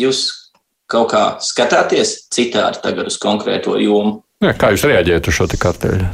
Jūs 0.00 0.24
kaut 0.88 1.12
kā 1.12 1.24
skatāties 1.44 2.14
citādi 2.32 2.80
tagad 2.84 3.12
uz 3.12 3.20
konkrēto 3.20 3.76
jomu? 3.82 4.22
Jā, 4.40 4.54
kā 4.56 4.72
jūs 4.72 4.86
reaģējat 4.88 5.28
uz 5.28 5.36
šo 5.36 5.50
karteļu? 5.60 6.08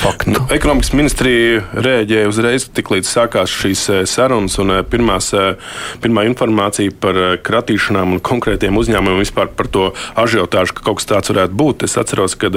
Faktu. 0.00 0.30
Nu, 0.30 0.40
ekonomikas 0.54 0.92
ministrija 0.96 1.60
reaģēja 1.76 2.28
uzreiz, 2.30 2.66
tiklīdz 2.76 3.08
sākās 3.10 3.52
šīs 3.52 3.82
eh, 3.92 4.00
sarunas. 4.08 4.56
Un, 4.62 4.72
eh, 4.74 4.82
pirmās, 4.86 5.30
eh, 5.36 5.60
pirmā 6.02 6.24
informācija 6.28 6.94
par 7.00 7.18
kratīšanām 7.44 8.16
un 8.16 8.24
konkrētiem 8.24 8.78
uzņēmumiem 8.80 9.20
vispār 9.20 9.52
par 9.56 9.68
to 9.72 9.90
ažiotāžu, 10.20 10.76
ka 10.76 10.88
kaut 10.88 11.00
kas 11.00 11.10
tāds 11.10 11.32
varētu 11.32 11.56
būt. 11.56 11.86
Es 11.88 11.98
atceros, 12.00 12.36
ka 12.40 12.50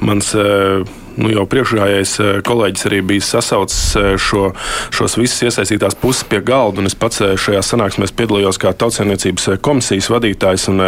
mans 0.00 0.32
nu, 0.32 1.28
jau 1.28 1.44
priekšgājējais 1.48 2.42
kolēģis 2.46 2.86
arī 2.88 3.00
bija 3.12 3.24
sasaucis 3.24 4.18
šo, 4.22 4.52
šos 4.94 5.16
visus 5.20 5.44
iesaistītās 5.48 5.96
puses 6.00 6.24
pie 6.28 6.40
galda. 6.44 6.84
Es 6.88 6.96
pats 6.98 7.20
šajā 7.20 7.62
sanāksmē 7.66 8.08
piedalījos 8.16 8.60
kā 8.60 8.72
tautsēmniecības 8.76 9.50
komisijas 9.64 10.10
vadītājs. 10.12 10.68
Un, 10.72 10.82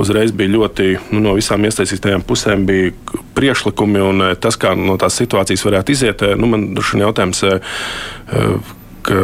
uzreiz 0.00 0.34
bija 0.34 0.54
ļoti 0.56 0.88
nu, 1.12 1.22
no 1.28 1.36
visām 1.38 1.64
iesaistītajām 1.66 2.24
pusēm 2.26 2.66
priekšlikumi 3.34 4.02
un 4.04 4.24
tas, 4.40 4.58
kā 4.60 4.74
no 4.78 4.96
tās 5.04 5.20
situācijas 5.20 5.64
varētu 5.68 5.94
iziet. 5.94 6.24
Nu, 6.40 6.48
man 6.50 6.72
vien 6.96 7.06
jautājums, 7.06 7.44
ka 9.04 9.20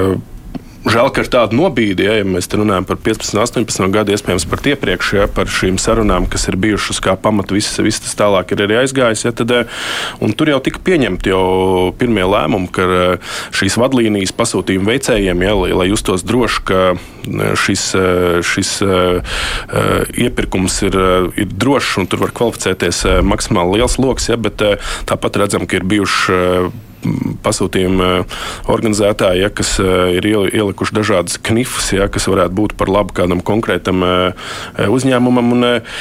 Žēl, 0.80 1.10
ka 1.12 1.20
ar 1.20 1.28
tādu 1.28 1.58
nobīdi, 1.58 2.06
ja, 2.06 2.14
ja 2.22 2.24
mēs 2.24 2.46
runājam 2.56 2.86
par 2.88 2.96
15, 3.04 3.36
18 3.36 3.92
gadu, 3.92 4.14
iespējams, 4.14 4.46
pat 4.48 4.68
iepriekš, 4.72 5.10
ja, 5.18 5.26
par 5.28 5.50
šīm 5.52 5.76
sarunām, 5.76 6.24
kas 6.30 6.48
ir 6.48 6.56
bijušas 6.60 7.02
kā 7.04 7.18
pamata, 7.20 7.52
viss, 7.52 7.76
viss 7.84 8.00
tas 8.00 8.16
tālāk 8.16 8.54
ir 8.54 8.62
arī 8.64 8.78
aizgājis. 8.80 9.26
Ja, 9.26 9.34
tad, 9.36 9.52
tur 10.40 10.52
jau 10.54 10.62
tika 10.64 10.80
pieņemti 10.88 11.34
jau 11.34 11.44
pirmie 12.00 12.24
lēmumi, 12.24 12.72
ka 12.72 12.88
šīs 13.60 13.76
vadlīnijas 13.82 14.32
pasūtījuma 14.40 14.94
veicējiem, 14.94 15.44
ja, 15.44 15.54
lai, 15.60 15.70
lai 15.82 15.90
justos 15.92 16.24
droši, 16.24 16.64
ka 16.72 16.82
šis, 17.60 17.86
šis 18.48 18.74
iepirkums 20.16 20.80
ir, 20.88 21.00
ir 21.36 21.56
drošs 21.60 21.98
un 22.00 22.08
tur 22.08 22.24
var 22.24 22.32
kvalificēties 22.40 23.04
maksimāli 23.20 23.82
liels 23.82 24.00
lokus, 24.00 24.32
ja, 24.32 24.40
bet 24.40 24.64
tāpat 25.12 25.42
redzam, 25.44 25.68
ka 25.68 25.76
ir 25.76 25.84
bijuši 25.92 26.40
pasūtījuma 27.44 28.08
organizētāji, 28.70 29.44
ja, 29.44 29.50
kas 29.52 29.74
eh, 29.82 30.18
ir 30.18 30.28
ielikuši 30.30 30.96
dažādas 30.96 31.38
knifus, 31.48 31.90
ja, 31.96 32.08
kas 32.12 32.28
varētu 32.30 32.56
būt 32.56 32.74
par 32.80 32.92
labu 32.92 33.14
kādam 33.16 33.42
konkrētam 33.44 34.04
eh, 34.04 34.50
uzņēmumam. 34.88 35.52
Un, 35.56 35.68
eh, 35.68 35.94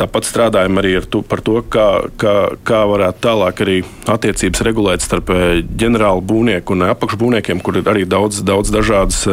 tāpat 0.00 0.28
strādājam 0.28 0.80
arī 0.80 0.96
to, 1.04 1.22
par 1.26 1.42
to, 1.44 1.60
kā, 1.62 1.88
kā, 2.20 2.34
kā 2.66 2.82
varētu 2.88 3.24
tālāk 3.24 3.62
arī 3.64 3.78
attiecības 4.08 4.64
regulēt 4.66 5.04
starp 5.04 5.30
ģenerālu 5.78 6.24
būvnieku 6.28 6.74
un 6.74 6.86
apakšbūvniekiem, 6.88 7.60
kur 7.64 7.80
ir 7.80 7.90
arī 7.90 8.06
daudz, 8.08 8.40
daudz 8.46 8.72
dažādas 8.72 9.26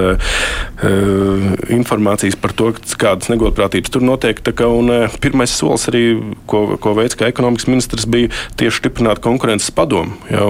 informācijas 1.71 2.35
par 2.39 2.53
to, 2.57 2.71
kādas 2.99 3.29
negodprātības 3.31 3.93
tur 3.93 4.03
notiek. 4.05 4.41
Kā, 4.55 4.67
un, 4.69 4.91
pirmais 5.23 5.51
solis 5.51 5.87
arī, 5.89 6.03
ko, 6.49 6.77
ko 6.81 6.93
veids 6.97 7.17
kā 7.17 7.29
ekonomikas 7.31 7.69
ministrs, 7.71 8.07
bija 8.09 8.31
tieši 8.59 8.83
stiprināt 8.83 9.21
konkurences 9.23 9.71
padomu. 9.75 10.17
Ja, 10.29 10.45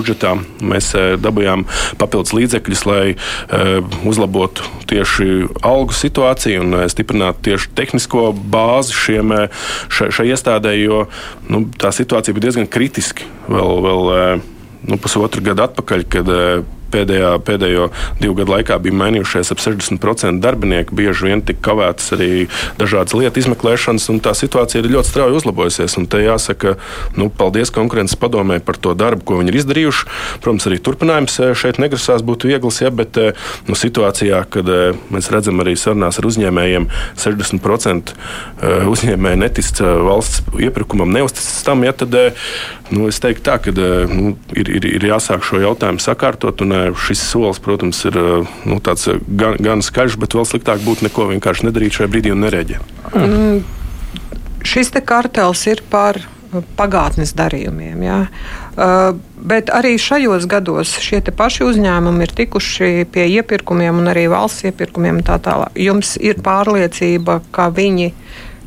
budžetā. 0.00 0.34
Mēs 0.64 0.92
eh, 0.98 1.14
dabūjām 1.20 1.66
papildus 2.00 2.34
līdzekļus, 2.36 2.84
lai 2.88 3.04
eh, 3.14 3.96
uzlabotu 4.08 4.66
tieši 4.90 5.48
algu 5.66 5.96
situāciju 5.96 6.64
un 6.64 6.78
eh, 6.80 6.88
stiprinātu 6.92 7.50
tieši 7.50 7.72
tehnisko 7.78 8.30
bāzi 8.34 8.96
šiem, 8.96 9.36
šai, 9.92 10.10
šai 10.14 10.30
iestādē, 10.32 10.74
jo 10.80 11.04
nu, 11.52 11.66
tā 11.80 11.92
situācija 11.94 12.36
bija 12.36 12.48
diezgan 12.48 12.70
kritiska 12.70 13.28
vēl, 13.50 13.80
vēl 13.86 14.04
nu, 14.90 15.00
pusotru 15.00 15.44
gadu 15.44 15.66
atpakaļ, 15.68 16.06
kad 16.10 16.30
pēdējā, 16.92 17.32
pēdējo 17.46 17.88
divu 18.20 18.36
gadu 18.40 18.54
laikā 18.56 18.78
bija 18.82 18.98
mainījušies 19.00 19.52
ap 19.54 19.62
60% 19.62 20.42
darbinieku. 20.42 20.96
Bieži 20.98 21.30
vien 21.30 21.44
tika 21.46 21.70
kavētas 21.70 22.12
arī 22.16 22.30
dažādas 22.80 23.16
lietu 23.16 23.42
izmeklēšanas, 23.42 24.08
un 24.12 24.20
tā 24.24 24.34
situācija 24.36 24.82
ir 24.82 24.90
ļoti 24.96 25.12
strauji 25.12 25.40
uzlabojusies. 25.40 25.96
Un 26.00 26.08
te 26.10 26.22
jāsaka, 26.24 26.76
nu, 27.18 27.30
paldies 27.30 27.72
konkurences 27.74 28.18
padomē 28.20 28.60
par 28.64 28.78
to 28.80 28.94
darbu, 28.98 29.26
ko 29.26 29.40
viņi 29.40 29.52
ir 29.52 29.60
izdarījuši. 29.62 30.08
Protams, 30.42 30.66
arī 30.68 30.80
turpinājums 30.84 31.38
eh, 31.40 31.52
šeit 31.58 31.80
negrasās 31.82 32.24
būt 32.26 32.46
viegls, 32.48 32.80
ja, 32.84 32.92
bet 32.94 33.18
eh, 33.20 33.32
nu, 33.68 33.78
situācijā, 33.78 34.42
kad 34.52 34.68
eh, 34.70 34.98
mēs 35.12 35.30
redzam 35.32 35.62
arī 35.62 35.76
sarunās 35.78 36.20
ar 36.20 36.28
uzņēmējiem, 36.30 36.88
60% 37.20 38.14
uzņēmēji 38.90 39.40
netic 39.40 39.80
valsts 40.04 40.42
iepirkumam, 40.60 41.10
neusticas 41.14 41.62
tam, 41.66 41.84
ja, 41.86 41.94
tad 41.96 42.14
nu, 42.90 43.06
es 43.10 43.20
teiktu 43.22 43.44
tā, 43.46 43.56
ka 43.62 43.72
nu, 44.10 44.34
ir, 44.56 44.70
ir, 44.78 44.86
ir 44.98 45.06
jāsāk 45.10 45.44
šo 45.46 45.60
jautājumu 45.62 46.02
sakārtot. 46.02 46.64
Un, 46.64 46.74
šis 47.06 47.22
solis, 47.32 47.60
protams, 47.62 48.02
ir 48.08 48.16
nu, 48.68 48.80
gan, 48.80 49.56
gan 49.60 49.84
skaļš, 49.84 50.18
bet 50.20 50.36
vēl 50.36 50.48
sliktāk 50.48 50.82
būtu 50.86 51.08
neko 51.08 51.30
vienkārši 51.34 51.68
nedarīt 51.68 51.98
šajā 51.98 52.10
brīdī 52.12 52.34
un 52.34 52.44
nereaģēt. 52.46 52.98
Mm. 53.14 53.62
Šis 54.66 54.92
kartels 55.06 55.64
ir 55.70 55.82
par 55.90 56.20
pagātnes 56.76 57.32
darījumiem. 57.38 58.02
Ja? 58.02 58.18
Uh, 58.74 59.14
bet 59.36 59.70
arī 59.72 59.94
šajos 60.00 60.46
gados 60.50 60.96
šie 61.02 61.22
paši 61.36 61.66
uzņēmumi 61.68 62.26
ir 62.26 62.34
tikuši 62.42 62.90
pie 63.12 63.26
iepirkumiem 63.38 64.02
arī 64.10 64.26
valsts 64.32 64.66
iepirkumiem. 64.70 65.22
Tā 65.26 65.38
tālāk. 65.42 65.76
Jums 65.78 66.16
ir 66.20 66.42
pārliecība, 66.44 67.40
ka 67.54 67.70
viņi 67.74 68.12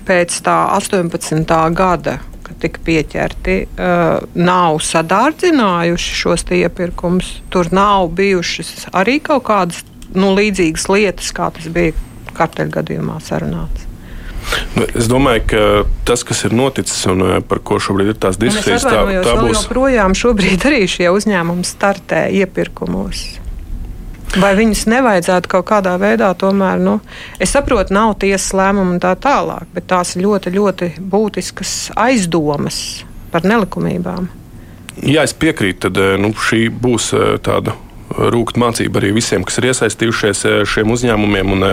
pēc 0.08 0.39
tā 0.45 0.58
18. 0.78 1.58
gada 1.76 2.19
tika 2.60 2.82
pieķerti, 2.86 3.58
uh, 3.66 4.26
nav 4.36 4.82
sadārdzinājuši 4.86 6.20
šos 6.20 6.46
iepirkumus. 6.54 7.39
Tur 7.54 7.72
nav 7.74 8.12
bijušas 8.18 8.89
arī 8.94 9.20
kaut 9.24 9.48
kādas 9.50 9.84
nu, 10.13 10.34
līdzīgas 10.38 10.89
lietas, 10.92 11.32
kā 11.36 11.50
tas 11.56 11.70
bija 11.74 11.96
karteļgadījumā 12.38 13.20
sarunāts. 13.24 13.89
Nu, 14.76 14.86
es 14.98 15.08
domāju, 15.08 15.44
ka 15.48 15.62
tas, 16.08 16.24
kas 16.28 16.44
ir 16.48 16.56
noticis 16.58 17.06
un 17.10 17.24
par 17.48 17.62
ko 17.66 17.80
šobrīd 17.82 18.12
ir 18.12 18.18
tās 18.20 18.39
diskusijas, 18.42 18.84
tā, 18.86 19.06
tā 19.24 19.38
būs. 19.39 19.63
Joprojām 19.63 20.16
šobrīd 20.18 20.68
arī 20.68 20.84
šie 20.89 21.08
uzņēmumi 21.13 21.63
startē 21.68 22.26
iepirkumos. 22.42 23.24
Vai 24.41 24.56
viņus 24.58 24.88
nevajadzētu 24.89 25.50
kaut 25.52 25.67
kādā 25.69 25.93
veidā 26.02 26.32
tomēr, 26.34 26.80
nu, 26.82 26.98
es 27.41 27.54
saprotu, 27.54 27.93
nav 27.93 28.15
tiesas 28.24 28.50
lēmumu 28.58 28.96
un 28.96 29.02
tā 29.04 29.13
tālāk, 29.22 29.67
bet 29.76 29.86
tās 29.91 30.15
ir 30.15 30.26
ļoti, 30.26 30.54
ļoti 30.56 30.89
būtiskas 30.98 31.74
aizdomas 32.02 32.80
par 33.34 33.46
nelikumībām. 33.46 34.32
Jā, 35.06 35.26
es 35.26 35.34
piekrītu, 35.38 35.88
tad 35.88 36.02
nu, 36.22 36.34
šī 36.34 36.67
būs 36.74 37.12
tāda 37.46 37.76
rūkta 38.13 38.62
mācība 38.62 39.02
arī 39.02 39.13
visiem, 39.15 39.46
kas 39.46 39.60
ir 39.62 39.69
iesaistījušies 39.72 40.46
šiem 40.69 40.93
uzņēmumiem. 40.93 41.54
Un, 41.54 41.67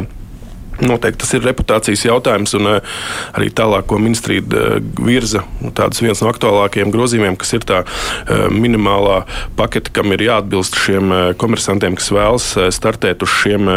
Noteikti 0.81 1.21
tas 1.21 1.35
ir 1.37 1.45
reputācijas 1.45 2.07
jautājums, 2.07 2.55
un 2.57 2.69
uh, 2.71 3.01
arī 3.37 3.51
tālāk, 3.53 3.85
ko 3.91 3.99
ministrija 4.01 4.45
uh, 4.45 4.79
virza, 5.05 5.43
nu, 5.61 5.73
tāds 5.77 6.01
viens 6.01 6.23
no 6.23 6.31
aktuālākajiem 6.31 6.93
grozījumiem, 6.95 7.37
kas 7.41 7.53
ir 7.57 7.67
tā 7.69 7.83
uh, 7.85 8.47
minimālā 8.53 9.23
pakete, 9.59 9.93
kam 9.95 10.15
ir 10.15 10.25
jāatbilst 10.25 10.79
šiem 10.81 11.13
komersantiem, 11.41 11.97
kas 11.99 12.09
vēlas 12.15 12.47
startēt 12.73 13.25
uz 13.25 13.33
šiem, 13.43 13.69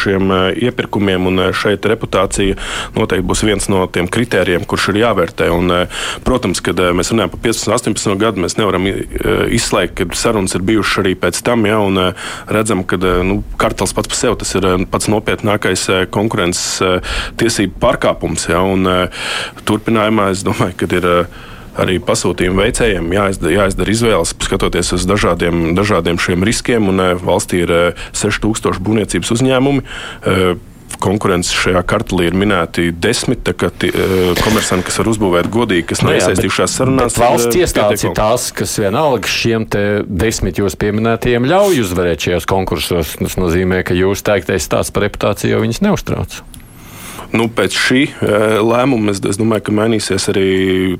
šiem 0.00 0.32
iepirkumiem, 0.64 1.26
un 1.28 1.42
šeit 1.56 1.84
reputācija 1.88 2.56
noteikti 2.96 3.26
būs 3.28 3.44
viens 3.46 3.68
no 3.72 3.84
tiem 3.92 4.08
kritērijiem, 4.12 4.64
kurš 4.68 4.90
ir 4.92 5.00
jāvērtē. 5.02 5.50
Un, 5.52 5.72
protams, 6.24 6.62
kad 6.64 6.80
mēs 6.96 7.12
runājam 7.12 7.34
par 7.34 7.42
15, 7.44 7.72
18 7.76 8.20
gadu, 8.20 8.44
mēs 8.44 8.56
nevaram 8.60 8.88
izslēgt, 8.88 9.96
ka 10.00 10.18
sarunas 10.18 10.56
ir 10.56 10.64
bijušas 10.66 11.02
arī 11.04 11.14
pēc 11.20 11.42
tam, 11.46 11.66
ja, 11.68 11.80
un 11.84 12.00
redzam, 12.48 12.84
ka 12.88 12.98
nu, 13.26 13.42
kartels 13.60 13.94
pats 13.96 14.10
par 14.10 14.20
sevi 14.20 14.40
tas 14.40 14.54
ir 14.56 14.68
pats 14.90 15.10
nopietnākais 15.12 15.88
konkurences 16.14 16.78
eh, 16.84 17.16
tiesību 17.40 17.80
pārkāpums. 17.82 18.48
Ja, 18.50 18.62
un, 18.66 18.86
eh, 18.88 19.24
turpinājumā 19.68 20.30
es 20.34 20.44
domāju, 20.46 20.76
ka 20.80 20.90
ir 20.90 21.08
eh, 21.10 21.40
arī 21.84 21.98
pasūtījumu 22.06 22.62
veicējiem 22.62 23.08
jāizdara, 23.16 23.56
jāizdara 23.58 23.94
izvēles, 23.96 24.34
skatoties 24.46 24.94
uz 24.94 25.08
dažādiem, 25.10 25.72
dažādiem 25.78 26.20
šiem 26.22 26.46
riskiem. 26.46 26.86
Un, 26.92 27.02
valstī 27.24 27.64
ir 27.64 27.74
6000 28.14 28.78
būvniecības 28.84 29.34
uzņēmumi 29.34 29.82
konkurences 31.04 31.54
šajā 31.56 31.82
kartelī 31.88 32.28
ir 32.30 32.38
minēti 32.38 32.88
desmit 32.92 33.50
komersanti, 33.54 34.86
kas 34.88 34.98
var 35.00 35.12
uzbūvēt 35.12 35.50
godīgi, 35.52 35.86
kas 35.92 36.04
nav 36.04 36.14
nu 36.14 36.20
iesaistījušās 36.20 36.78
sarunās. 36.80 37.18
Valsts 37.20 37.60
iestādes 37.60 38.06
ir 38.06 38.16
tās, 38.16 38.48
kas 38.56 38.74
vienalga 38.80 39.30
šiem 39.30 39.68
desmit 40.08 40.60
jūs 40.62 40.78
pieminētajiem 40.80 41.48
ļauj 41.50 41.84
uzvarēt 41.84 42.28
šajos 42.28 42.48
konkursos. 42.50 43.16
Tas 43.20 43.38
nozīmē, 43.40 43.84
ka 43.86 43.96
jūs 43.96 44.24
teiktais 44.26 44.66
stāsts 44.66 44.94
par 44.94 45.08
reputāciju 45.08 45.56
jau 45.56 45.62
viņus 45.64 45.84
neuztrauc 45.84 46.42
nu, 47.34 47.48
pēc 47.50 47.74
šī 47.76 48.02
e, 48.06 48.36
lēmuma 48.62 49.12
es, 49.12 49.20
es 49.26 49.38
domāju, 49.40 49.66
ka 49.66 49.74
mainīsies 49.74 50.28
arī 50.32 50.48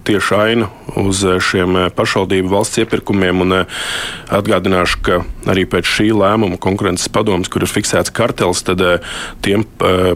tieši 0.07 0.37
aina 0.39 0.69
uz 1.01 1.23
e, 1.27 1.37
šiem 1.43 1.79
e, 1.79 1.85
pašvaldību 1.95 2.51
valsts 2.53 2.83
iepirkumiem. 2.83 3.45
Un 3.45 3.57
atgādināšu, 4.35 5.01
ka 5.07 5.21
arī 5.51 5.67
pēc 5.71 5.89
šī 5.91 6.09
lēmuma 6.17 6.59
konkurences 6.63 7.11
padomus, 7.13 7.51
kur 7.53 7.65
ir 7.65 7.71
fiksēts 7.71 8.13
kartels, 8.15 8.65
tad 8.67 8.83
tiem 9.45 9.65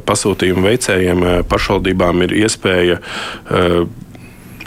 pasūtījumu 0.08 0.64
veicējiem 0.66 1.24
pašvaldībām 1.50 2.26
ir 2.26 2.36
iespēja 2.42 3.00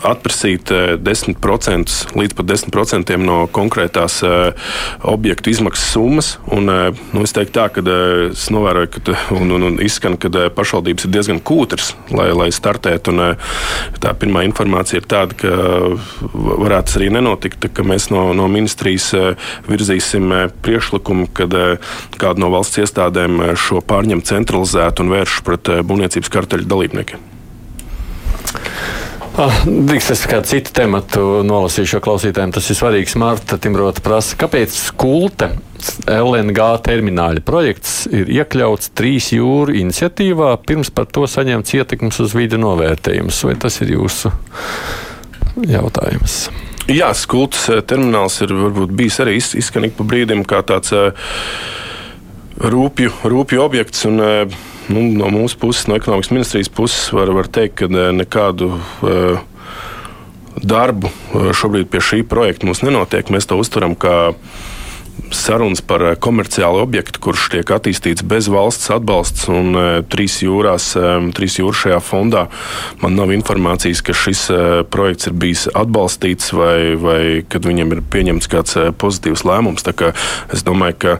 atprasīt 0.08 0.72
10% 0.72 1.92
eh, 1.92 2.16
līdz 2.18 2.36
pat 2.38 2.50
10% 2.50 3.18
no 3.22 3.38
konkrētās 3.54 4.20
eh, 4.26 4.70
objektu 5.08 5.52
izmaksas 5.54 5.94
summas. 5.96 6.32
Un, 6.52 6.70
eh, 6.72 7.02
nu, 7.14 7.24
es 7.26 7.36
teiktu, 7.36 7.54
tā, 7.60 7.68
ka 7.74 7.84
es 8.32 8.48
novēroju, 8.54 8.92
ka 8.96 9.18
un, 9.38 9.54
un, 9.58 9.68
un 9.70 9.80
izskan, 9.84 10.18
ka 10.22 10.30
pašvaldības 10.56 11.08
ir 11.08 11.14
diezgan 11.16 11.42
kūtras, 11.44 11.94
lai, 12.14 12.30
lai 12.36 12.50
startētu. 12.54 13.14
Un, 13.14 13.24
tā 14.02 14.14
pirmā 14.18 14.46
informācija 14.48 15.02
ir 15.02 15.10
tāda, 15.10 15.38
ka 15.38 15.52
varētu 16.34 17.00
arī 17.00 17.12
nenotikt, 17.18 17.70
ka 17.76 17.86
mēs 17.88 18.10
no, 18.14 18.30
no 18.38 18.48
ministrijas 18.52 19.12
virzīsim 19.70 20.32
priekšlikumu, 20.66 21.30
kad 21.38 21.56
kāda 22.22 22.42
no 22.42 22.52
valsts 22.54 22.82
iestādēm 22.82 23.42
šo 23.60 23.84
pārņem 23.86 24.24
centralizētu 24.28 25.06
un 25.06 25.14
vērš 25.16 25.42
pret 25.48 25.76
būvniecības 25.86 26.34
karteļu 26.34 26.70
dalībniekiem. 26.72 27.30
Ah, 29.40 29.62
Drīkst, 29.64 30.12
es 30.12 30.26
kādu 30.28 30.50
citu 30.50 30.74
tematu 30.76 31.22
nolasīšu, 31.48 32.02
klausītājiem 32.04 32.52
tas 32.52 32.66
ir 32.68 32.76
svarīgs. 32.76 33.14
Marta 33.16 33.56
Timrota 33.62 34.04
prasa, 34.04 34.36
kāpēc 34.42 34.74
skulte 34.76 35.54
LNG 36.12 36.66
termināļa 36.84 37.44
projekts 37.48 38.10
ir 38.12 38.28
iekļauts 38.28 38.92
trīs 38.98 39.30
jūru 39.32 39.78
iniciatīvā, 39.80 40.50
pirms 40.68 40.92
par 40.92 41.08
to 41.08 41.24
saņemts 41.32 41.78
ietekmes 41.80 42.20
uz 42.26 42.36
vidi 42.36 42.60
novērtējums. 42.60 43.40
Vai 43.48 43.56
tas 43.64 43.80
ir 43.86 43.94
jūsu 43.96 44.34
jautājums? 45.70 46.42
Jā, 46.92 47.14
skultas 47.16 47.70
eh, 47.72 47.80
termināls 47.88 48.42
ir 48.44 48.52
varbūt 48.52 48.92
bijis 49.00 49.22
arī 49.24 49.38
izskanīgi 49.40 49.96
pa 49.96 50.10
brīdim 50.12 50.44
kā 50.50 50.60
tāds 50.68 50.92
uh, 50.98 51.16
rūpju, 52.60 53.16
rūpju 53.32 53.64
objekts. 53.64 54.04
Un, 54.12 54.20
uh, 54.20 54.62
nu, 54.94 55.06
no 55.18 55.32
mūsu 55.34 55.60
puses, 55.62 55.88
no 55.90 55.98
ekonomikas 56.00 56.32
ministrijas 56.34 56.72
puses, 56.74 57.10
var, 57.16 57.32
var 57.36 57.50
teikt, 57.52 57.82
ka 57.82 57.90
eh, 57.90 58.12
nekādu 58.16 58.74
uh, 58.76 59.42
darbu 60.62 61.10
šobrīd 61.56 61.90
pie 61.92 62.02
šī 62.04 62.22
projekta 62.28 62.68
mums 62.68 62.84
nenotiek. 62.86 63.32
Mēs 63.34 63.48
to 63.50 63.58
uztveram 63.60 63.96
kā 64.00 64.34
sarunas 65.32 65.82
par 65.82 66.04
eh, 66.04 66.16
komerciālu 66.20 66.82
objektu, 66.84 67.22
kurš 67.24 67.48
tiek 67.56 67.72
attīstīts 67.74 68.26
bez 68.28 68.50
valsts 68.52 68.92
atbalsts 68.94 69.48
un 69.52 69.76
eh, 69.78 69.90
trīs 70.12 70.40
jūrās, 70.44 70.92
eh, 71.00 71.14
trīs 71.36 71.58
jūras 71.60 71.84
šajā 71.86 72.00
fondā. 72.04 72.46
Man 73.02 73.16
nav 73.18 73.34
informācijas, 73.34 74.04
ka 74.06 74.16
šis 74.16 74.44
projekts 74.92 75.30
ir 75.30 75.36
bijis 75.38 75.66
atbalstīts 75.78 76.52
vai, 76.56 76.94
vai 77.00 77.22
kad 77.50 77.66
viņam 77.68 77.96
ir 77.96 78.04
pieņemts 78.14 78.50
kāds 78.52 78.78
pozitīvs 79.02 79.46
lēmums. 79.48 79.86
Es 80.54 80.64
domāju, 80.68 80.98
ka 81.02 81.16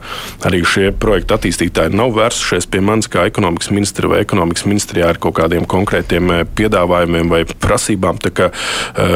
arī 0.48 0.62
šie 0.66 0.92
projekta 0.94 1.38
attīstītāji 1.38 1.94
nav 1.96 2.14
vērsušies 2.16 2.68
pie 2.70 2.82
manis 2.84 3.10
kā 3.12 3.26
ekonomikas 3.30 3.72
ministra 3.74 4.10
vai 4.12 4.22
ekonomikas 4.22 4.66
ministrijā 4.68 5.10
ar 5.12 5.20
kaut 5.22 5.38
kādiem 5.40 5.66
konkrētiem 5.68 6.32
piedāvājumiem 6.56 7.32
vai 7.32 7.44
prasībām. 7.44 8.22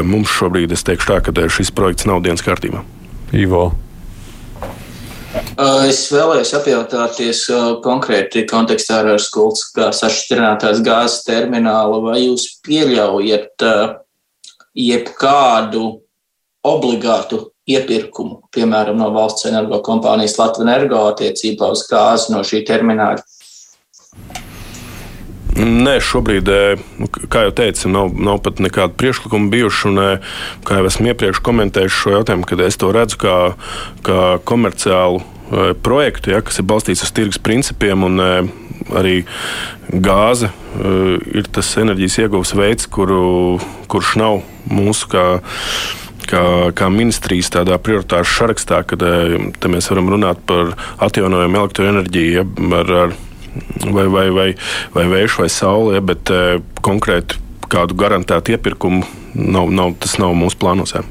Mums 0.07 0.37
šobrīd, 0.37 0.75
es 0.75 0.87
teikšu 0.87 1.13
tā, 1.13 1.23
ka 1.25 1.49
šis 1.53 1.75
projekts 1.75 2.09
nav 2.11 2.25
dienas 2.27 2.45
kārtībā. 2.47 2.83
Ivo. 3.37 3.69
Es 5.87 6.01
vēlējos 6.13 6.53
apjautāties 6.59 7.43
konkrēti 7.85 8.45
kontekstā 8.49 9.03
ar 9.03 9.21
skults, 9.21 9.69
sašķirinātās 9.75 10.81
gāzes 10.85 11.25
terminālu, 11.27 12.01
vai 12.07 12.23
jūs 12.23 12.49
pieļaujat 12.67 13.65
jebkādu 14.77 15.85
obligātu 16.67 17.43
iepirkumu, 17.67 18.43
piemēram, 18.55 18.99
no 19.01 19.11
valsts 19.15 19.49
energo 19.51 19.81
kompānijas 19.87 20.39
Latvijas 20.39 20.67
energo 20.67 21.05
attiecībā 21.11 21.71
uz 21.75 21.87
gāzi 21.91 22.33
no 22.35 22.43
šī 22.47 22.63
termināla? 22.69 23.25
Nē, 25.57 25.95
šobrīd, 26.05 26.51
nu, 27.01 27.07
kā 27.33 27.47
jau 27.47 27.55
teicu, 27.57 27.89
nav, 27.89 28.11
nav 28.13 28.43
pat 28.45 28.61
nekāda 28.61 28.93
priekšlikuma 29.01 29.49
bijuši. 29.53 29.89
Un, 29.89 30.03
kā 30.69 30.81
jau 30.81 30.91
esmu 30.91 31.13
iepriekš 31.13 31.41
komentējis 31.47 31.97
šo 31.97 32.13
jautājumu, 32.19 32.45
kad 32.49 32.61
es 32.67 32.77
to 32.81 32.93
redzu 32.93 33.21
kā, 33.25 33.37
kā 34.05 34.21
komerciālu 34.45 35.23
projektu, 35.87 36.35
ja, 36.35 36.43
kas 36.45 36.61
ir 36.61 36.67
balstīts 36.69 37.07
uz 37.07 37.15
tirgus 37.17 37.41
principiem. 37.41 38.05
Un, 38.05 38.21
arī 38.95 39.21
gāze 39.89 40.51
ir 41.35 41.49
tas 41.53 41.73
enerģijas 41.81 42.19
ieguvs 42.25 42.53
veids, 42.59 42.89
kuru, 42.93 43.57
kurš 43.91 44.17
nav 44.21 44.43
mūsu 44.71 45.09
kā, 45.11 45.25
kā, 46.29 46.43
kā 46.77 46.91
ministrijas 46.93 47.51
tādā 47.55 47.79
prioritāšu 47.83 48.43
sarakstā, 48.43 48.83
kad 48.89 49.03
mēs 49.73 49.91
varam 49.93 50.11
runāt 50.13 50.43
par 50.47 50.75
atjaunojumu 51.09 51.63
elektroenerģiju 51.63 52.37
ja, 52.37 52.47
ar, 52.81 52.93
ar, 53.07 53.17
vai, 53.91 54.07
vai, 54.13 54.29
vai, 54.31 54.49
vai 54.95 55.07
vēju 55.15 55.35
vai 55.41 55.51
sauli, 55.53 55.97
ja, 55.99 56.05
bet 56.05 56.33
konkrēti 56.87 57.43
kādu 57.73 57.97
garantētu 57.99 58.55
iepirkumu 58.55 59.03
nav, 59.35 59.71
nav, 59.75 59.97
tas 60.03 60.17
nav 60.23 60.37
mūsu 60.39 60.59
plānos. 60.61 60.95
Ja. 60.95 61.03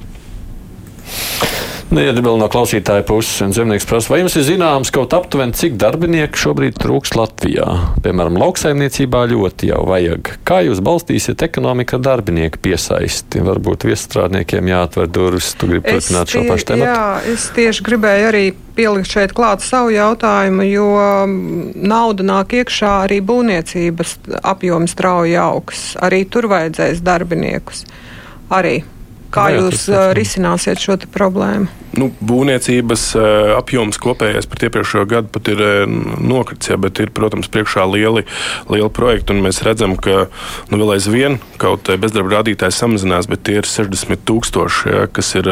Nu, 1.94 2.02
ja 2.02 2.16
vēl 2.18 2.40
no 2.42 2.48
klausītāja 2.50 3.04
puses, 3.06 3.38
un 3.46 3.52
zemnieks 3.54 3.86
prasa, 3.86 4.10
vai 4.10 4.18
jums 4.24 4.34
ir 4.40 4.46
zināms 4.48 4.90
kaut 4.94 5.14
aptuveni, 5.14 5.54
cik 5.54 5.76
darbinieku 5.80 6.40
šobrīd 6.42 6.80
trūks 6.82 7.14
Latvijā? 7.14 7.68
Piemēram, 8.02 8.40
lauksaimniecībā 8.42 9.22
ļoti 9.30 9.70
jau 9.70 9.84
vajag. 9.88 10.32
Kā 10.50 10.64
jūs 10.66 10.82
balstīsiet 10.86 11.46
ekonomiku 11.46 12.00
ar 12.00 12.04
darbinieku 12.08 12.60
piesaisti? 12.66 13.44
Varbūt 13.46 13.86
viestrādniekiem 13.86 14.72
jāatver 14.74 15.12
durvis. 15.14 15.52
Tu 15.60 15.70
gribi 15.70 15.94
turpināt 15.94 16.34
šo 16.34 16.42
pašu 16.50 16.70
tēmu? 16.72 16.88
Jā, 16.90 17.06
es 17.36 17.46
tieši 17.56 17.86
gribēju 17.86 18.32
arī 18.32 18.44
pielikt 18.76 19.14
šeit 19.14 19.38
klāt 19.38 19.62
savu 19.64 19.94
jautājumu, 19.94 20.66
jo 20.66 20.90
nauda 21.94 22.26
nāk 22.26 22.58
iekšā 22.64 22.96
arī 23.06 23.22
būvniecības 23.30 24.18
apjoms 24.42 24.98
strauji 24.98 25.38
augs. 25.40 25.86
Arī 26.02 26.26
tur 26.26 26.50
vajadzēs 26.52 27.06
darbiniekus. 27.06 27.86
Arī 28.54 28.80
Kā 29.36 29.50
jūs 29.52 29.90
risināsiet 30.16 30.80
šo 30.80 30.96
problēmu? 31.12 31.68
Nu, 32.00 32.10
būvniecības 32.26 33.08
apjoms 33.58 34.00
kopējais 34.02 34.48
pret 34.50 34.68
iepriekšējo 34.68 35.06
gadu 35.10 35.32
pat 35.34 35.50
ir 35.52 35.62
nokritis, 36.22 36.72
ja, 36.72 36.78
bet 36.82 37.00
ir, 37.04 37.12
protams, 37.16 37.50
priekšā 37.52 37.86
lieli, 37.90 38.26
lieli 38.72 38.92
projekti. 38.94 39.36
Mēs 39.46 39.62
redzam, 39.66 39.96
ka 40.00 40.28
nu, 40.72 40.80
vēl 40.80 40.96
aizvien 40.96 41.40
kaut 41.62 41.90
bezdarba 42.02 42.40
rādītājs 42.40 42.80
samazinās, 42.82 43.30
bet 43.32 43.46
tie 43.48 43.60
ir 43.62 43.70
60 43.70 44.24
tūkstoši, 44.28 44.92
ja, 44.92 45.06
kas 45.12 45.32
ir 45.40 45.50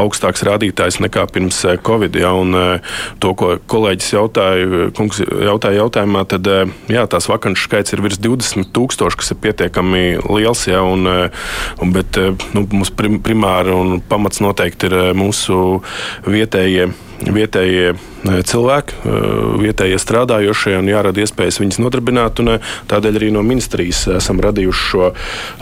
augstāks 0.00 0.44
rādītājs 0.46 1.00
nekā 1.04 1.26
pirms 1.32 1.60
Covid. 1.86 2.16
Ja, 2.20 2.34
un, 2.36 2.56
to, 3.22 3.34
ko 3.38 3.54
kolēģis 3.70 4.12
jautāja, 4.14 4.88
kungs 4.96 5.20
jautāja 5.22 5.82
jautājumā, 5.82 6.24
tad 6.30 6.48
jā, 6.90 7.06
tās 7.10 7.28
vakanču 7.30 7.68
skaits 7.68 7.94
ir 7.94 8.04
virs 8.04 8.20
20 8.22 8.72
tūkstoši, 8.74 9.20
kas 9.20 9.32
ir 9.34 9.40
pietiekami 9.44 10.04
liels. 10.28 10.66
Ja, 10.70 10.82
un, 10.86 11.08
bet 11.94 12.18
nu, 12.56 12.64
mums 12.72 12.92
primāri 12.94 13.74
un 13.74 13.98
pamats 14.08 14.40
noteikti 14.44 14.88
ir 14.90 14.96
mūsu 15.18 15.73
vietējie 16.26 16.92
vietējie 17.22 17.92
e, 17.94 17.96
cilvēki, 18.46 18.96
e, 18.96 19.20
vietējie 19.62 19.98
strādājošie 20.00 20.76
un 20.80 20.88
jārada 20.90 21.22
iespējas 21.22 21.60
viņus 21.62 21.80
nodarbināt. 21.82 22.40
Un, 22.42 22.54
e, 22.56 22.58
tādēļ 22.90 23.18
arī 23.20 23.30
no 23.34 23.44
ministrijas 23.46 24.04
esam 24.18 24.42
radījuši 24.44 24.84
šo 24.90 25.10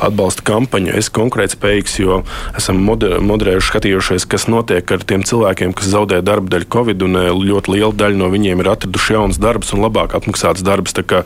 atbalsta 0.03 0.47
kampaņu. 0.49 0.95
Es 0.99 1.11
konkrēti 1.13 1.59
spējīgs, 1.59 1.99
jo 2.03 2.23
esam 2.59 2.83
moderējuši, 2.83 3.69
skatījušies, 3.69 4.29
kas 4.31 4.49
notiek 4.53 4.95
ar 4.97 5.07
tiem 5.07 5.27
cilvēkiem, 5.29 5.75
kas 5.77 5.93
zaudē 5.93 6.23
darbu 6.25 6.53
dēļ 6.53 6.69
Covid, 6.73 7.07
un 7.07 7.21
ļoti 7.43 7.77
liela 7.77 7.93
daļa 8.05 8.21
no 8.23 8.31
viņiem 8.33 8.63
ir 8.63 8.73
atraduši 8.73 9.17
jaunas 9.19 9.41
darbus 9.43 9.75
un 9.77 9.85
labāk 9.85 10.17
apmaksātas 10.19 10.65
darbus. 10.67 10.97
Tā 10.97 11.05
kā 11.07 11.25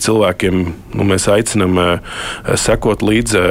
cilvēkiem 0.00 0.60
nu, 0.94 1.06
mēs 1.06 1.28
aicinām 1.30 1.78
sekot 2.60 3.04
līdzi, 3.06 3.46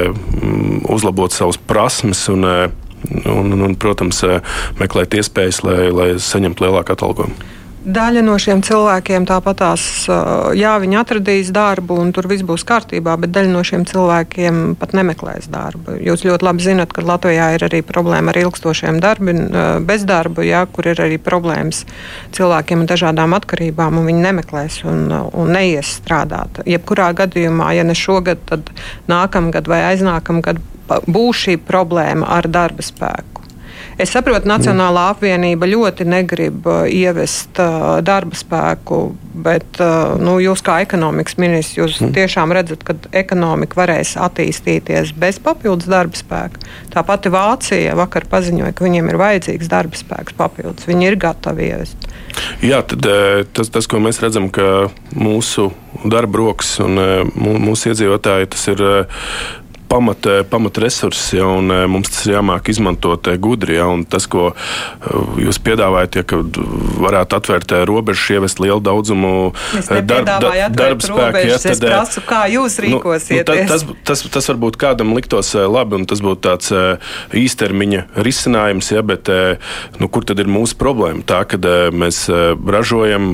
uzlabot 0.89 1.33
savas 1.35 1.59
prasmes 1.69 2.27
un 2.31 2.47
un, 3.25 3.53
un, 3.53 3.61
un 3.69 3.77
protams, 3.79 4.23
eh, 4.27 4.41
meklēt 4.79 5.15
iespējas, 5.19 5.63
lai, 5.67 5.89
lai 5.93 6.09
saņemtu 6.23 6.65
lielāku 6.65 6.95
atalgojumu. 6.95 7.49
Daļa 7.79 8.21
no 8.27 8.33
šiem 8.35 8.59
cilvēkiem 8.59 9.23
tāpatās, 9.23 9.83
jā, 10.59 10.71
viņi 10.83 10.97
atradīs 10.99 11.51
darbu, 11.55 11.95
un 12.03 12.09
tur 12.11 12.27
viss 12.27 12.43
būs 12.43 12.65
kārtībā, 12.67 13.13
bet 13.23 13.31
daļa 13.31 13.53
no 13.53 13.61
šiem 13.63 13.85
cilvēkiem 13.87 14.57
pat 14.81 14.91
nemeklēs 14.97 15.47
darbu. 15.47 15.95
Jūs 16.03 16.25
ļoti 16.27 16.43
labi 16.43 16.65
zinat, 16.65 16.91
ka 16.91 17.05
Latvijā 17.07 17.53
ir 17.55 17.63
arī 17.69 17.79
problēma 17.87 18.33
ar 18.33 18.41
ilgstošiem 18.41 18.99
darbi, 18.99 19.31
eh, 19.31 19.79
bezdarbu, 19.79 20.43
jā, 20.43 20.65
kur 20.67 20.91
ir 20.91 20.99
arī 20.99 21.21
problēmas 21.23 21.85
cilvēkiem 22.35 22.83
ar 22.83 22.91
dažādām 22.91 23.37
atkarībām, 23.39 23.95
un 23.95 24.11
viņi 24.11 24.25
nemeklēs 24.27 24.83
un, 24.83 25.07
un 25.31 25.55
neies 25.55 26.01
strādāt. 26.01 26.59
Jebkurā 26.67 27.13
gadījumā, 27.15 27.71
ja 27.79 27.87
ne 27.87 27.95
šogad, 27.95 28.43
tad 28.45 28.75
nākamgad 29.07 29.71
vai 29.71 29.85
aiznākamgad 29.95 30.59
būs 31.07 31.45
šī 31.47 31.61
problēma 31.63 32.27
ar 32.27 32.51
darba 32.51 32.83
spēku. 32.83 33.38
Es 33.99 34.13
saprotu, 34.15 34.47
Nacionālā 34.47 35.09
apvienība 35.11 35.67
ļoti 35.67 36.05
negrib 36.07 36.67
uh, 36.69 36.85
ievest 36.87 37.59
uh, 37.59 37.97
darba 38.05 38.37
spēku, 38.39 38.99
bet 39.43 39.81
uh, 39.83 40.15
nu, 40.21 40.37
jūs 40.39 40.63
kā 40.63 40.77
ekonomikas 40.85 41.35
ministrs, 41.41 41.75
jūs 41.75 41.97
mm. 41.99 42.13
tiešām 42.15 42.53
redzat, 42.55 42.85
ka 42.87 42.95
ekonomika 43.19 43.81
varēs 43.81 44.13
attīstīties 44.23 45.11
bez 45.19 45.41
papildus 45.43 45.91
darba 45.91 46.15
spēka. 46.15 46.63
Tā 46.95 47.03
pati 47.03 47.33
Vācija 47.33 47.97
vakar 47.99 48.29
paziņoja, 48.31 48.71
ka 48.77 48.87
viņiem 48.87 49.11
ir 49.11 49.19
vajadzīgs 49.19 49.71
darba 49.71 49.99
spēks 49.99 50.37
papildus. 50.39 50.87
Viņi 50.87 51.11
ir 51.11 51.19
gatavi 51.19 51.67
ievest. 51.67 52.09
Jā, 52.63 52.79
tad, 52.87 53.03
tas, 53.51 53.67
tas, 53.73 53.87
ko 53.89 53.99
mēs 53.99 54.21
redzam, 54.23 54.47
ka 54.47 54.87
mūsu 55.11 55.73
darba 56.07 56.39
rokas 56.39 56.77
un 56.85 56.95
mūsu 57.35 57.91
iedzīvotāji 57.91 58.53
tas 58.55 58.69
ir 58.71 58.85
pamat, 59.89 60.27
pamat 60.49 60.77
resursi, 60.77 61.37
ja, 61.37 61.47
un 61.49 61.71
e, 61.73 61.79
mums 61.89 62.11
tas 62.13 62.27
ir 62.27 62.35
jāmāk 62.37 62.69
izmantot 62.69 63.27
e, 63.31 63.35
gudri. 63.41 63.79
Ja, 63.79 63.87
tas, 64.09 64.27
ko 64.29 64.51
jūs 65.41 65.59
piedāvājat, 65.65 66.19
ja 66.19 66.39
varētu 67.03 67.37
atvērt 67.39 67.73
robežas, 67.89 68.27
ievest 68.35 68.61
lielu 68.61 68.81
daudzumu 68.83 69.31
darba 69.89 70.99
spēku, 71.01 71.43
ja, 71.49 71.57
tad, 71.63 71.81
prasu, 71.83 72.23
kā 72.29 72.43
jūs 72.53 72.77
rīkosieties. 72.85 73.49
Nu, 73.49 73.65
nu, 73.65 73.71
tas, 73.71 73.85
tas, 74.21 74.23
tas 74.37 74.49
varbūt 74.51 74.77
kādam 74.81 75.15
liktos 75.17 75.55
labi, 75.57 75.97
un 75.99 76.07
tas 76.09 76.21
būtu 76.25 76.43
tāds 76.45 76.73
īstermiņa 77.35 78.05
risinājums, 78.19 78.91
ja, 78.93 79.03
bet 79.05 79.31
nu, 79.99 80.11
kur 80.11 80.27
tad 80.27 80.41
ir 80.43 80.51
mūsu 80.51 80.77
problēma? 80.79 81.25
Tā, 81.27 81.41
kad 81.49 81.65
mēs 81.95 82.27
ražojam 82.29 83.31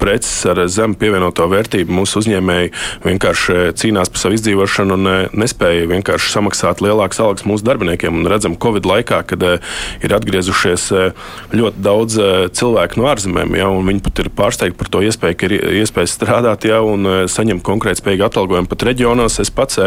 preces 0.00 0.44
ar 0.50 0.60
zemu 0.70 0.98
pievienoto 1.00 1.48
vērtību, 1.50 1.94
mūsu 2.02 2.20
uzņēmēji 2.22 2.72
vienkārši 3.06 3.58
cīnās 3.80 4.12
par 4.12 4.24
savu 4.26 4.36
izdzīvošanu 4.38 4.96
un 4.96 5.10
nespēja 5.40 5.85
vienkārši 5.90 6.32
samaksāt 6.32 6.82
lielākas 6.84 7.20
algas 7.22 7.46
mūsu 7.48 7.64
darbiniekiem. 7.66 8.20
Un 8.20 8.28
redzam, 8.30 8.56
Covid 8.60 8.86
laikā, 8.88 9.22
kad 9.30 9.42
uh, 9.46 9.56
ir 10.04 10.14
atgriezušies 10.16 10.86
uh, 10.94 11.26
ļoti 11.54 11.82
daudz 11.84 12.18
uh, 12.20 12.34
cilvēku 12.52 13.00
no 13.00 13.08
ārzemēm, 13.10 13.56
ja, 13.58 13.68
un 13.72 13.86
viņi 13.88 14.02
pat 14.06 14.22
ir 14.22 14.30
pārsteigti 14.36 14.78
par 14.80 14.90
to 14.92 15.02
iespēju, 15.06 15.38
ka 15.38 15.48
ir 15.48 15.56
iespēja 15.82 16.12
strādāt 16.12 16.66
ja, 16.68 16.80
un 16.84 17.26
saņemt 17.30 17.64
konkrētspējīgu 17.66 18.26
atalgojumu 18.26 18.70
pat 18.70 18.86
reģionos. 18.88 19.38
Es 19.42 19.50
pats 19.54 19.78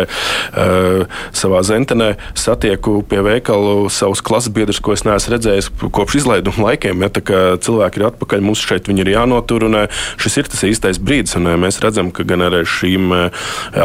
savā 1.35 1.62
zentenē 1.65 2.12
satieku 2.38 2.99
pie 3.09 3.21
veikalu 3.25 3.89
savus 3.93 4.21
klases 4.25 4.53
biedrus, 4.53 4.81
ko 4.83 4.93
es 4.95 5.05
neesmu 5.07 5.35
redzējis 5.35 5.69
kopš 5.95 6.19
izlaiduma 6.21 6.69
laikiem. 6.69 7.05
Ja, 7.05 7.12
cilvēki 7.63 8.01
ir 8.01 8.07
atpakaļ, 8.09 8.43
mums 8.45 8.63
šeit 8.63 8.89
viņi 8.89 9.03
ir 9.05 9.13
jānotur, 9.15 9.65
un 9.69 9.79
šis 10.21 10.39
ir 10.41 10.51
tas 10.51 10.65
īstais 10.67 11.01
brīdis. 11.01 11.38
Un, 11.39 11.49
mēs 11.62 11.81
redzam, 11.83 12.13
ka 12.15 12.25
gan 12.27 12.45
ar 12.45 12.59
šīm 12.69 13.12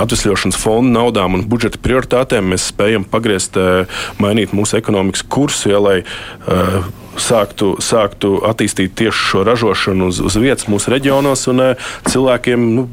atvesļošanas 0.05 0.61
fonda 0.61 1.01
naudām 1.01 1.39
un 1.39 1.47
budžeta 1.49 1.81
prioritātēm 1.83 2.04
prioritātēm 2.05 2.53
mēs 2.53 2.69
spējam 2.73 3.05
pagriezt, 3.09 3.57
eh, 3.57 3.87
mainīt 4.19 4.53
mūsu 4.53 4.79
ekonomikas 4.79 5.25
kursu, 5.29 5.71
ja, 5.71 5.81
lai 5.81 6.03
uh, 6.03 6.85
sāktu, 7.17 7.77
sāktu 7.81 8.43
attīstīt 8.45 8.95
tieši 8.95 9.31
šo 9.31 9.45
ražošanu 9.45 10.09
uz, 10.09 10.21
uz 10.21 10.37
vietas 10.37 10.67
mūsu 10.69 10.91
reģionos 10.91 11.47
un 11.49 11.61
uh, 11.61 11.91
cilvēkiem 12.09 12.75
nu, 12.75 12.89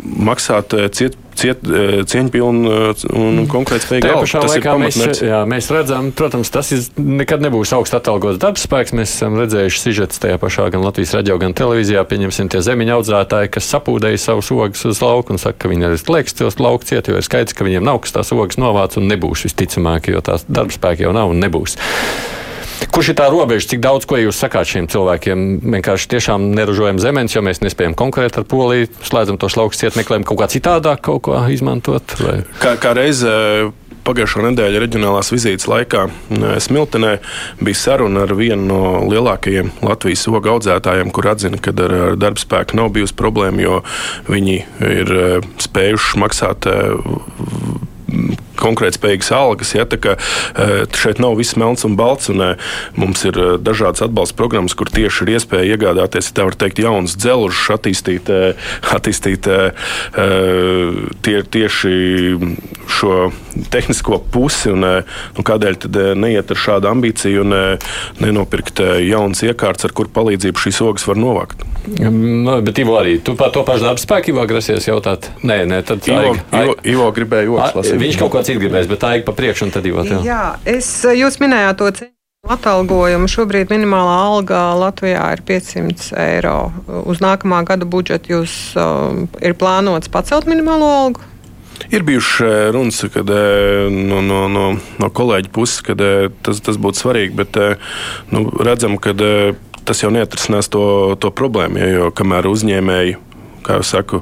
maksāt 0.00 0.74
ciet, 0.92 1.16
ciet, 1.40 1.62
cieņpilnu 2.10 2.70
un 2.70 3.40
mm. 3.40 3.46
konkurētspējīgu 3.50 4.10
algu. 4.10 4.28
Tas 4.30 4.54
laikā 4.54 4.74
mēs, 4.80 4.98
jā, 5.24 5.40
mēs 5.48 5.70
redzam, 5.74 6.10
protams, 6.16 6.52
tas 6.52 6.72
ir, 6.76 6.84
nekad 7.00 7.44
nebūs 7.44 7.72
augsts 7.76 7.96
atalgots 7.96 8.40
darbs 8.42 8.66
spēks. 8.66 8.94
Mēs 8.96 9.14
esam 9.16 9.38
redzējuši 9.40 9.82
sižetus 9.84 10.22
tajā 10.22 10.40
pašā 10.42 10.68
gan 10.74 10.84
Latvijas 10.86 11.14
radio, 11.18 11.38
gan 11.42 11.56
televīzijā. 11.56 12.04
Pieņemsim 12.10 12.50
tie 12.52 12.62
zemiņa 12.66 12.98
audzētāji, 12.98 13.52
kas 13.56 13.70
sapūdēja 13.74 14.20
savus 14.20 14.52
ogas 14.54 14.84
uz 14.88 15.02
lauku 15.04 15.34
un 15.34 15.42
saka, 15.42 15.62
ka 15.64 15.72
viņi 15.72 15.88
ir 15.88 15.96
liekas 16.10 16.36
tos 16.38 16.60
lauku 16.60 16.88
ciet, 16.88 17.08
jo 17.10 17.18
ir 17.18 17.26
skaidrs, 17.26 17.56
ka 17.56 17.66
viņiem 17.66 17.86
nav 17.86 18.02
kas 18.04 18.16
tās 18.16 18.34
ogas 18.36 18.60
novāc 18.60 18.98
un 19.00 19.08
nebūs 19.10 19.46
visticamāk, 19.48 20.12
jo 20.12 20.22
tās 20.24 20.46
darbspēki 20.48 21.06
jau 21.06 21.16
nav 21.16 21.32
un 21.32 21.42
nebūs. 21.42 21.78
Kurš 22.90 23.12
ir 23.12 23.18
tā 23.20 23.28
robeža, 23.32 23.68
cik 23.74 23.82
daudz 23.84 24.06
ko 24.08 24.18
jūs 24.18 24.40
sakāt 24.40 24.70
šiem 24.70 24.88
cilvēkiem? 24.90 25.44
Vienkārši 25.76 26.08
tiešām 26.14 26.50
neražojam 26.56 27.00
zemes, 27.02 27.36
jo 27.36 27.44
mēs 27.44 27.62
nespējam 27.64 27.96
konkurēt 27.98 28.40
ar 28.40 28.46
Poliju, 28.48 28.88
slēdzam 29.06 29.38
tos 29.40 29.58
laukus 29.60 29.82
ciet, 29.82 29.98
meklējam 30.00 30.24
kaut 30.28 30.40
kā 30.40 30.50
citādāk, 30.50 31.04
kaut 31.10 31.22
ko 31.28 31.38
izmantot. 31.52 32.16
Vai? 32.24 32.40
Kā, 32.62 32.74
kā 32.80 32.94
reize 32.96 33.30
pagājušā 34.06 34.44
nedēļa 34.48 34.82
reģionālās 34.82 35.30
vizītes 35.32 35.68
laikā 35.70 36.06
Smiltenē 36.64 37.12
bija 37.60 37.78
saruna 37.78 38.24
ar 38.26 38.34
vienu 38.38 38.66
no 38.70 38.82
lielākajiem 39.10 39.72
Latvijas 39.84 40.26
ogu 40.30 40.54
audzētājiem, 40.54 41.12
kur 41.14 41.30
atzina, 41.32 41.60
ka 41.60 41.74
ar, 41.76 41.96
ar 42.10 42.20
darba 42.20 42.42
spēku 42.42 42.78
nav 42.80 42.92
bijusi 42.96 43.16
problēma, 43.18 43.62
jo 43.64 43.80
viņi 44.30 44.56
ir 44.88 45.14
spējuši 45.60 46.22
maksāt 46.24 46.70
konkurētspējīgas 48.60 49.32
algas. 49.36 49.74
Ja, 49.74 49.86
ka, 49.86 50.16
e, 50.16 50.84
šeit 50.96 51.20
nav 51.22 51.36
viss 51.40 51.58
melns 51.60 51.86
un 51.88 51.96
balts, 51.98 52.30
un 52.32 52.42
e, 52.44 52.50
mums 53.00 53.24
ir 53.28 53.38
e, 53.38 53.48
dažādas 53.62 54.04
atbalsta 54.06 54.38
programmas, 54.38 54.76
kur 54.78 54.90
tieši 54.92 55.26
ir 55.26 55.34
iespēja 55.36 55.76
iegādāties, 55.76 56.32
teikt, 56.34 56.82
jaunas 56.82 57.16
dzelžus, 57.20 57.70
attīstīt, 57.74 58.30
attīstīt 58.90 59.46
tie, 61.24 61.36
tieši 61.54 61.92
šo 62.90 63.16
tehnisko 63.72 64.20
pusi, 64.32 64.72
un, 64.74 64.86
un 64.86 65.46
kādēļ 65.46 65.80
tad 65.86 65.98
neiet 66.20 66.52
ar 66.52 66.62
šādu 66.66 66.90
ambīciju 66.90 67.44
un 67.46 67.58
nenopirkt 68.22 68.82
jaunas 69.06 69.44
iekārtas, 69.46 69.88
ar 69.88 69.96
kur 69.96 70.10
palīdzību 70.12 70.66
šīs 70.66 70.82
ogas 70.86 71.08
var 71.10 71.20
novākt. 71.20 71.69
No, 71.98 72.60
bet 72.62 72.78
Ivo 72.78 72.94
arī 73.00 73.16
tu 73.24 73.34
par 73.38 73.50
to 73.54 73.64
pašu 73.66 73.88
darbu 73.88 74.02
spēku 74.02 74.30
Ivo 74.34 74.44
grasies 74.50 74.86
jautāt? 74.86 75.30
Nē, 75.42 75.62
nē, 75.70 75.80
tad 75.88 76.06
Ivo, 76.06 76.36
Ivo, 76.54 76.76
Ivo 76.86 77.10
gribēja 77.16 77.72
lasīt. 77.74 77.98
Viņš 78.00 78.20
kaut 78.20 78.32
ko 78.36 78.44
citu 78.46 78.62
gribēs, 78.62 78.88
bet 78.90 79.02
tā 79.02 79.16
ir 79.18 79.26
pa 79.26 79.34
priekšu 79.36 79.66
un 79.66 79.74
tad 79.74 79.88
Ivo. 79.90 80.04
Jā, 80.06 80.22
jā 80.26 80.44
es, 80.78 80.88
jūs 81.16 81.40
minējāt 81.42 81.80
to 81.80 81.92
ceļu. 81.98 82.14
Atalgojumu 82.48 83.26
šobrīd 83.28 83.68
minimālā 83.68 84.14
alga 84.30 84.70
Latvijā 84.80 85.26
ir 85.34 85.42
500 85.44 86.14
eiro. 86.22 86.70
Uz 87.04 87.20
nākamā 87.20 87.58
gada 87.68 87.84
budžetu 87.84 88.32
jūs 88.32 88.54
uh, 88.80 89.26
ir 89.44 89.52
plānots 89.60 90.08
pacelt 90.08 90.48
minimālo 90.48 90.88
algu? 90.88 91.26
Ir 91.92 92.04
bijušas 92.08 92.72
runas 92.72 93.04
kad, 93.12 93.28
no, 93.92 94.20
no, 94.24 94.40
no, 94.48 94.64
no 95.00 95.10
kolēģa 95.16 95.52
puses, 95.52 95.80
ka 95.84 95.96
tas, 95.96 96.60
tas 96.64 96.80
būtu 96.80 97.00
svarīgi, 97.00 97.36
bet 97.36 97.56
nu, 98.32 98.46
redzam, 98.60 98.96
ka 99.00 99.14
tas 99.90 100.04
jau 100.04 100.12
neatrisinās 100.14 100.70
to, 100.70 100.84
to 101.20 101.34
problēmu. 101.34 101.82
Ja, 101.82 101.90
jo 101.98 102.14
kamēr 102.14 102.48
uzņēmēji 102.50 103.18
kā 103.64 103.78
jau 103.78 103.84
saku, 103.84 104.20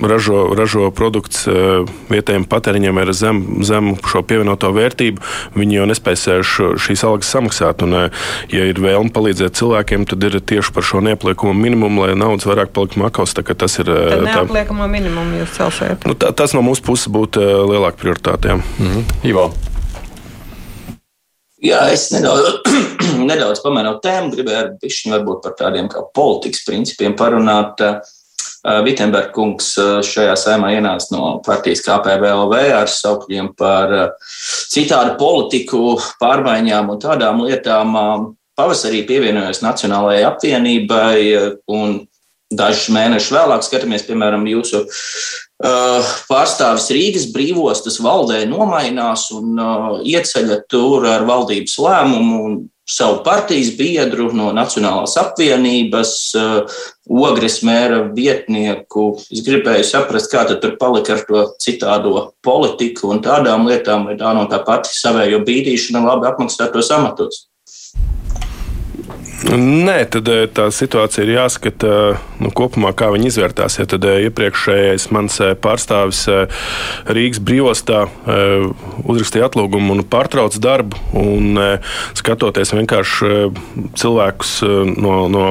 ražo, 0.00 0.38
ražo 0.56 0.88
produkts 0.94 1.44
vietējiem 2.08 2.46
patēriņiem 2.48 3.00
ar 3.02 3.12
zemu 3.16 3.64
zem 3.66 3.92
šo 4.08 4.22
pievienoto 4.26 4.70
vērtību, 4.74 5.22
viņi 5.58 5.78
jau 5.78 5.86
nespēs 5.90 6.26
šīs 6.84 7.04
algas 7.08 7.32
samaksāt. 7.34 7.84
Un, 7.86 7.96
ja 8.52 8.68
ir 8.70 8.80
vēlme 8.82 9.12
palīdzēt 9.14 9.58
cilvēkiem, 9.60 10.08
tad 10.08 10.28
ir 10.28 10.40
tieši 10.40 10.74
par 10.74 10.86
šo 10.86 11.02
neapliekumu 11.04 11.54
minimumu, 11.56 12.06
lai 12.06 12.18
naudas 12.18 12.48
vairāk 12.48 12.72
paliktu 12.76 13.02
makos. 13.04 13.36
Tas 13.36 13.78
ir 13.82 13.90
neapliekamo 14.24 14.88
minimumu 14.90 15.42
jūs 15.42 15.56
celsiet. 15.58 16.08
Nu, 16.08 16.16
tā, 16.18 16.32
tas 16.36 16.56
no 16.56 16.64
mūsu 16.64 16.84
puses 16.86 17.10
būtu 17.12 17.42
lielāka 17.68 18.00
prioritāte. 18.00 18.56
Mm 18.58 18.88
-hmm. 18.88 19.28
Ivo. 19.28 19.50
Jā, 21.64 21.80
es 21.90 22.06
nedaudz, 22.14 22.60
nedaudz 23.30 23.60
pamēru 23.64 23.96
tēmu, 24.04 24.30
gribēju 24.34 24.76
pišķiņu 24.82 25.14
varbūt 25.16 25.42
par 25.42 25.56
tādiem 25.58 25.90
kā 25.90 26.04
politikas 26.14 26.62
principiem 26.68 27.18
parunāt. 27.18 27.82
Vitsenberga 28.84 29.30
kungs 29.32 29.70
šajā 30.04 30.34
saimā 30.36 30.72
ienāca 30.74 31.14
no 31.14 31.28
partijas 31.46 31.80
KPVLV 31.86 32.58
ar 32.74 32.90
saukļiem 32.90 33.52
par 33.58 33.94
citādu 34.68 35.14
politiku, 35.18 35.94
pārmaiņām 36.20 36.90
un 36.92 37.00
tādām 37.02 37.44
lietām. 37.46 37.94
Pavasarī 38.58 39.04
pievienojos 39.06 39.62
Nacionālajai 39.62 40.24
apvienībai 40.26 41.18
un 41.70 42.00
dažus 42.50 42.88
mēnešus 42.90 43.34
vēlāk 43.36 43.62
skatāmies, 43.66 44.06
piemēram, 44.08 44.46
jūsu 44.50 44.82
pārstāvis 45.58 46.90
Rīgas 46.94 47.28
brīvostas 47.34 47.98
valdē 48.02 48.44
nomainās 48.46 49.28
un 49.34 49.58
uh, 49.58 49.86
ieceļa 50.06 50.62
tur 50.70 51.06
ar 51.10 51.26
valdības 51.26 51.78
lēmumu 51.82 52.68
savu 52.88 53.18
partijas 53.24 53.74
biedru 53.76 54.30
no 54.32 54.52
Nacionālās 54.56 55.16
apvienības, 55.20 56.14
uh, 56.38 56.78
Ogres 57.08 57.58
mēra 57.66 58.04
vietnieku. 58.14 59.10
Es 59.32 59.42
gribēju 59.44 59.84
saprast, 59.88 60.30
kā 60.30 60.46
tur 60.48 60.76
palika 60.78 61.16
ar 61.16 61.26
to 61.26 61.44
citādo 61.58 62.30
politiku 62.44 63.10
un 63.10 63.22
tādām 63.24 63.66
lietām, 63.66 64.06
vai 64.06 64.16
tā 64.20 64.32
no 64.36 64.46
tā 64.46 64.62
pati 64.64 64.94
savējo 64.94 65.42
bīdīšana 65.42 66.04
labi 66.06 66.30
apmaksātos 66.30 66.92
amatos. 66.94 67.48
Nē, 69.48 70.00
tad 70.10 70.28
eh, 70.32 70.44
tā 70.50 70.66
situācija 70.74 71.22
ir 71.22 71.36
jāskata 71.36 71.90
nu, 72.42 72.50
kopumā, 72.54 72.90
kā 72.98 73.08
viņi 73.14 73.30
izvērtās. 73.30 73.78
Ja 73.78 73.86
tad 73.88 74.04
eh, 74.08 74.24
iepriekšējais 74.26 75.08
mans 75.14 75.38
eh, 75.44 75.54
pārstāvis 75.54 76.24
Rīgas 77.06 77.40
brīvostā 77.46 78.04
uzrakstīja 79.08 79.46
atlūgumu 79.48 79.94
un 79.94 80.04
pārtrauca 80.10 80.60
darbu, 80.62 80.98
un 81.16 81.58
skatoties 82.18 82.74
vienkārši 82.74 83.32
cilvēkus 83.98 84.60
no. 84.98 85.18
no 85.32 85.50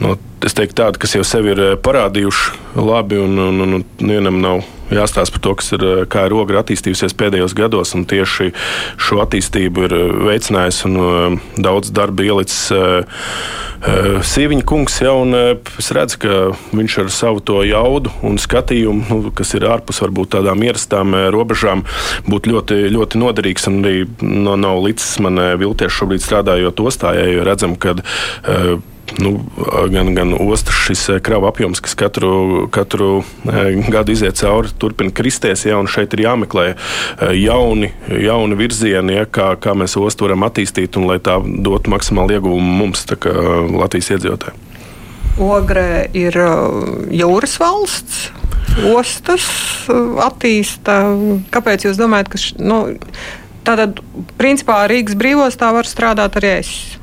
no, 0.00 0.14
es 0.44 0.54
teiktu, 0.56 0.78
tādi, 0.80 1.00
kas 1.02 1.12
jau 1.12 1.24
sevi 1.26 1.52
ir 1.52 1.62
parādījuši 1.84 2.78
labi, 2.80 3.18
un, 3.20 3.36
un, 3.36 3.64
un, 3.66 3.74
un 3.80 3.84
nevienam 4.00 4.40
nav 4.40 4.62
jāstāsta 4.94 5.36
par 5.36 5.44
to, 5.46 5.56
ir, 5.76 5.86
kā 6.10 6.26
ir 6.28 6.36
ogra 6.36 6.64
attīstījusies 6.64 7.16
pēdējos 7.18 7.56
gados. 7.58 7.94
Tieši 8.10 8.50
šo 9.00 9.20
attīstību 9.24 9.86
ir 9.88 9.96
veicinājis 10.28 10.84
un 10.88 11.00
uh, 11.00 11.40
daudz 11.60 11.92
darba 11.94 12.26
ielicis 12.26 12.70
Sīviņa 13.80 14.64
kungs. 14.68 14.98
Ja, 15.00 15.14
es 15.80 15.88
redzu, 15.96 16.18
ka 16.20 16.40
viņš 16.76 16.96
ar 17.00 17.12
savu 17.14 17.40
to 17.40 17.62
jaudu 17.64 18.12
un 18.26 18.36
skatījumu, 18.40 19.06
nu, 19.08 19.32
kas 19.36 19.54
ir 19.56 19.64
ārpus 19.70 20.02
varbūt 20.04 20.34
tādām 20.34 20.60
ierastām 20.66 21.16
robežām, 21.32 21.86
būtu 22.28 22.52
ļoti, 22.52 22.80
ļoti 22.92 23.22
noderīgs. 23.22 23.68
Arī 23.70 24.04
no, 24.20 24.58
nav 24.60 24.82
līdzs 24.84 25.16
man 25.24 25.40
vilties 25.60 25.96
šobrīd 25.96 26.24
strādājot 26.24 26.84
ostājā, 26.84 27.24
jo 27.32 27.46
redzam, 27.48 27.78
ka 27.80 27.96
nu, 29.18 29.40
gan, 29.90 30.14
gan 30.14 30.34
ostas 30.40 30.74
šis 30.74 31.08
eh, 31.08 31.20
krava 31.20 31.48
apjoms, 31.48 31.80
kas 31.80 31.94
katru, 31.98 32.68
katru 32.72 33.22
eh, 33.48 33.80
gadu 33.90 34.12
iziet 34.12 34.38
cauri, 34.40 34.70
turpina 34.78 35.12
kristies. 35.14 35.64
Ja, 35.66 35.80
šeit 35.90 36.14
ir 36.14 36.24
jāmeklē 36.26 36.66
eh, 36.72 37.32
jauni, 37.40 37.92
jauni 38.08 38.58
virzieni, 38.58 39.18
ja, 39.20 39.26
kā, 39.26 39.52
kā 39.60 39.74
mēs 39.78 39.96
ostu 40.00 40.28
varam 40.28 40.46
attīstīt 40.46 40.98
un 41.00 41.08
lai 41.10 41.18
tā 41.22 41.38
dotu 41.42 41.92
maksimālu 41.92 42.38
ieguvumu 42.38 42.78
mums, 42.84 43.06
Latvijas 43.10 44.12
iedzīvotājiem. 44.14 44.68
Ogre 45.40 45.84
ir 46.16 46.36
jūras 47.16 47.56
valsts, 47.60 48.18
ostas 48.92 49.46
attīsta. 50.20 51.00
Kāpēc 51.54 51.86
jūs 51.86 51.98
domājat, 52.00 52.30
ka 52.32 52.40
nu, 52.62 52.80
tātad, 53.66 54.02
principā 54.40 54.82
Rīgas 54.90 55.18
brīvostā 55.18 55.72
var 55.74 55.88
strādāt 55.88 56.38
arī 56.40 56.58
es? 56.60 56.99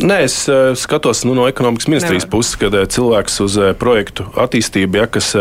Nē, 0.00 0.16
es 0.24 0.34
uh, 0.48 0.72
skatos 0.78 1.24
nu, 1.26 1.34
no 1.34 1.46
ekonomikas 1.48 1.88
ministrijas 1.88 2.24
Nevar. 2.24 2.32
puses, 2.32 2.56
kad 2.60 2.74
uh, 2.76 2.84
cilvēks 2.88 3.40
uz 3.44 3.56
uh, 3.58 3.70
projektu 3.76 4.26
attīstību, 4.38 5.00
ja, 5.00 5.06
kas 5.10 5.32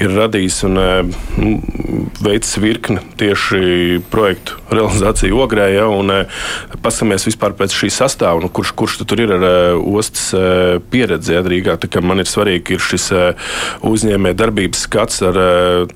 ir 0.00 0.12
radījis 0.16 0.58
un 0.66 0.80
uh, 0.80 1.16
veicis 2.24 2.56
virkni 2.60 3.00
tieši 3.20 4.00
projektu 4.10 4.56
realizāciju 4.72 5.38
ogrē, 5.44 5.68
ja, 5.74 5.86
un 5.92 6.10
paskatāmies 6.82 7.26
vispār 7.28 7.54
pēc 7.56 7.74
šī 7.76 7.90
sastāvā, 7.92 8.40
nu, 8.42 8.50
kurš, 8.52 8.72
kurš 8.76 8.98
tur 9.04 9.22
ir 9.22 9.34
ar 9.36 9.46
ostas 9.78 10.32
pieredzi 10.90 11.36
ja, 11.36 11.44
Rīgā. 11.46 11.76
Man 12.02 12.20
ir 12.22 12.28
svarīgi 12.28 12.76
ir 12.76 12.82
šis 12.82 13.08
uzņēmē 13.86 14.32
darbības 14.36 14.84
skats 14.88 15.22
ar 15.26 15.38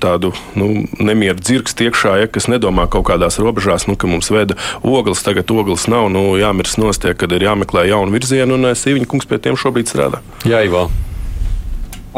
tādu 0.01 0.32
nu, 0.59 0.86
nemieru 1.01 1.40
dzirkstu 1.40 1.88
iekšā, 1.88 2.14
ja, 2.22 2.30
kas 2.30 2.48
nedomā 2.53 2.86
kaut 2.92 3.09
kādās 3.11 3.40
robežās, 3.42 3.88
nu, 3.90 3.98
ka 3.98 4.11
mums 4.11 4.30
veda 4.32 4.57
ogles, 4.86 5.24
tagad 5.26 5.51
ogles 5.51 5.88
nav, 5.90 6.09
nu, 6.14 6.24
jāmirs 6.40 6.78
nostie, 6.80 7.16
kad 7.18 7.34
ir 7.34 7.48
jāmeklē 7.48 7.80
meklē 7.80 7.89
jaunu 7.91 8.14
virzienu, 8.14 8.57
un 8.57 8.70
eh, 8.70 8.76
Sīviņa 8.78 9.09
kungs 9.11 9.28
pie 9.28 9.41
tiem 9.43 9.59
šobrīd 9.61 9.91
strādā. 9.91 10.22
Jā, 10.49 10.62
Ivo. 10.66 10.88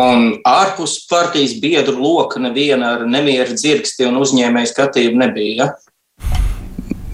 Un 0.02 0.38
ārpus 0.48 1.02
partijas 1.10 1.52
biedru 1.60 1.98
loka 2.00 2.40
neviena 2.40 2.94
ar 2.96 3.02
nemieru 3.08 3.52
dzirksti 3.58 4.06
un 4.08 4.16
uzņēmēju 4.22 4.70
skatījumu 4.70 5.20
nebija. 5.20 5.56
Ja? 5.58 5.91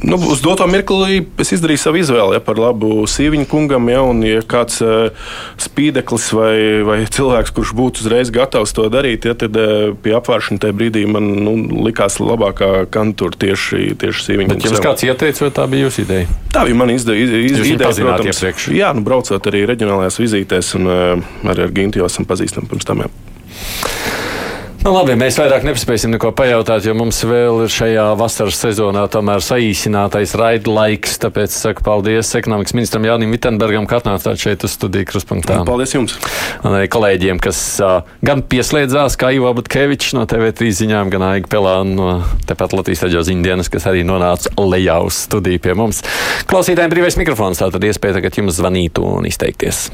Nu, 0.02 0.16
uz 0.16 0.40
doto 0.40 0.66
mirkli 0.70 1.24
es 1.42 1.50
izdarīju 1.56 1.80
savu 1.82 1.98
izvēli 1.98 2.36
ja, 2.36 2.42
par 2.44 2.58
labu 2.60 3.02
sīviņu 3.10 3.48
kungam. 3.50 3.88
Ja, 3.90 4.04
un, 4.06 4.22
ja 4.22 4.44
kāds 4.46 4.78
uh, 4.84 5.10
spīdeklis 5.58 6.28
vai, 6.36 6.52
vai 6.86 6.98
cilvēks, 7.10 7.52
kurš 7.56 7.74
būtu 7.78 8.04
uzreiz 8.04 8.30
gatavs 8.34 8.74
to 8.76 8.86
darīt, 8.94 9.26
ja, 9.26 9.34
tad 9.38 9.58
uh, 9.58 9.90
pie 9.98 10.14
apvēršana 10.18 10.62
tajā 10.62 10.76
brīdī 10.78 11.02
man 11.10 11.26
nu, 11.42 11.56
likās 11.88 12.20
labākā 12.22 12.86
kantura 12.94 13.34
tieši, 13.42 13.98
tieši 13.98 14.26
sīviņu 14.28 14.54
kungs. 14.54 14.70
Jums 14.70 14.86
kāds 14.86 15.06
ieteica, 15.08 15.46
vai 15.48 15.52
tā 15.58 15.66
bija 15.74 15.88
jūsu 15.88 16.06
ideja? 16.06 16.30
Tā 16.54 16.66
bija 16.68 16.78
mana 16.78 16.94
izde, 16.94 17.18
iz, 17.18 17.34
iz, 17.50 17.60
ideja, 17.66 17.90
protams. 17.98 18.30
Iepriekš. 18.38 18.70
Jā, 18.78 18.94
nu, 18.94 19.02
braucot 19.06 19.50
arī 19.50 19.66
reģionālajās 19.72 20.22
vizītēs 20.22 20.76
un 20.78 20.92
uh, 20.94 21.30
arī 21.50 21.66
ar 21.66 21.74
Gintu 21.74 22.04
jau 22.04 22.10
esam 22.10 22.28
pazīstami 22.28 22.70
pirms 22.70 22.86
tam. 22.86 23.02
Jā. 23.02 23.96
Nu, 24.78 24.92
labi, 24.94 25.16
mēs 25.18 25.34
vairāk 25.40 25.64
nepaspēsim 25.66 26.12
neko 26.14 26.30
pajautāt, 26.38 26.84
jo 26.86 26.92
mums 26.94 27.18
vēl 27.26 27.64
ir 27.64 27.72
šajā 27.72 28.04
vasaras 28.16 28.60
sezonā 28.62 29.02
tomēr 29.10 29.42
saīsinātais 29.42 30.36
raida 30.38 30.70
laiks. 30.70 31.16
Tāpēc 31.24 31.50
saku 31.50 31.82
paldies 31.84 32.30
ekonomikas 32.38 32.76
ministram 32.78 33.08
Jānim 33.08 33.34
Vitsenbergam, 33.34 33.88
ka 33.90 33.98
atnācāt 33.98 34.38
šeit 34.38 34.62
uz 34.68 34.76
studiju 34.78 35.08
kruspunktā. 35.10 35.58
Paldies 35.66 35.96
jums! 35.96 36.14
Un 36.62 36.76
arī 36.78 36.86
kolēģiem, 36.94 37.40
kas 37.42 37.58
uh, 37.82 38.06
gan 38.22 38.44
pieslēdzās, 38.46 39.18
kā 39.18 39.32
Ivo 39.34 39.50
Butkevičs 39.58 40.14
no 40.14 40.22
TV3 40.30 40.70
ziņām, 40.80 41.10
gan 41.10 41.26
Aiga 41.26 41.50
Pelāna 41.50 41.98
no 41.98 42.12
tepat 42.46 42.76
Latvijas 42.78 43.02
raģio 43.08 43.24
ziņdienas, 43.32 43.72
kas 43.74 43.88
arī 43.90 44.06
nonāca 44.06 44.54
lejā 44.62 45.00
uz 45.08 45.24
studiju 45.26 45.64
pie 45.66 45.74
mums. 45.78 46.04
Klausītājiem 46.48 46.94
brīvais 46.94 47.18
mikrofons, 47.18 47.64
tātad 47.64 47.82
iespēja 47.90 48.20
tagad 48.20 48.38
jums 48.40 48.62
zvanīt 48.62 49.02
un 49.02 49.26
izteikties. 49.26 49.88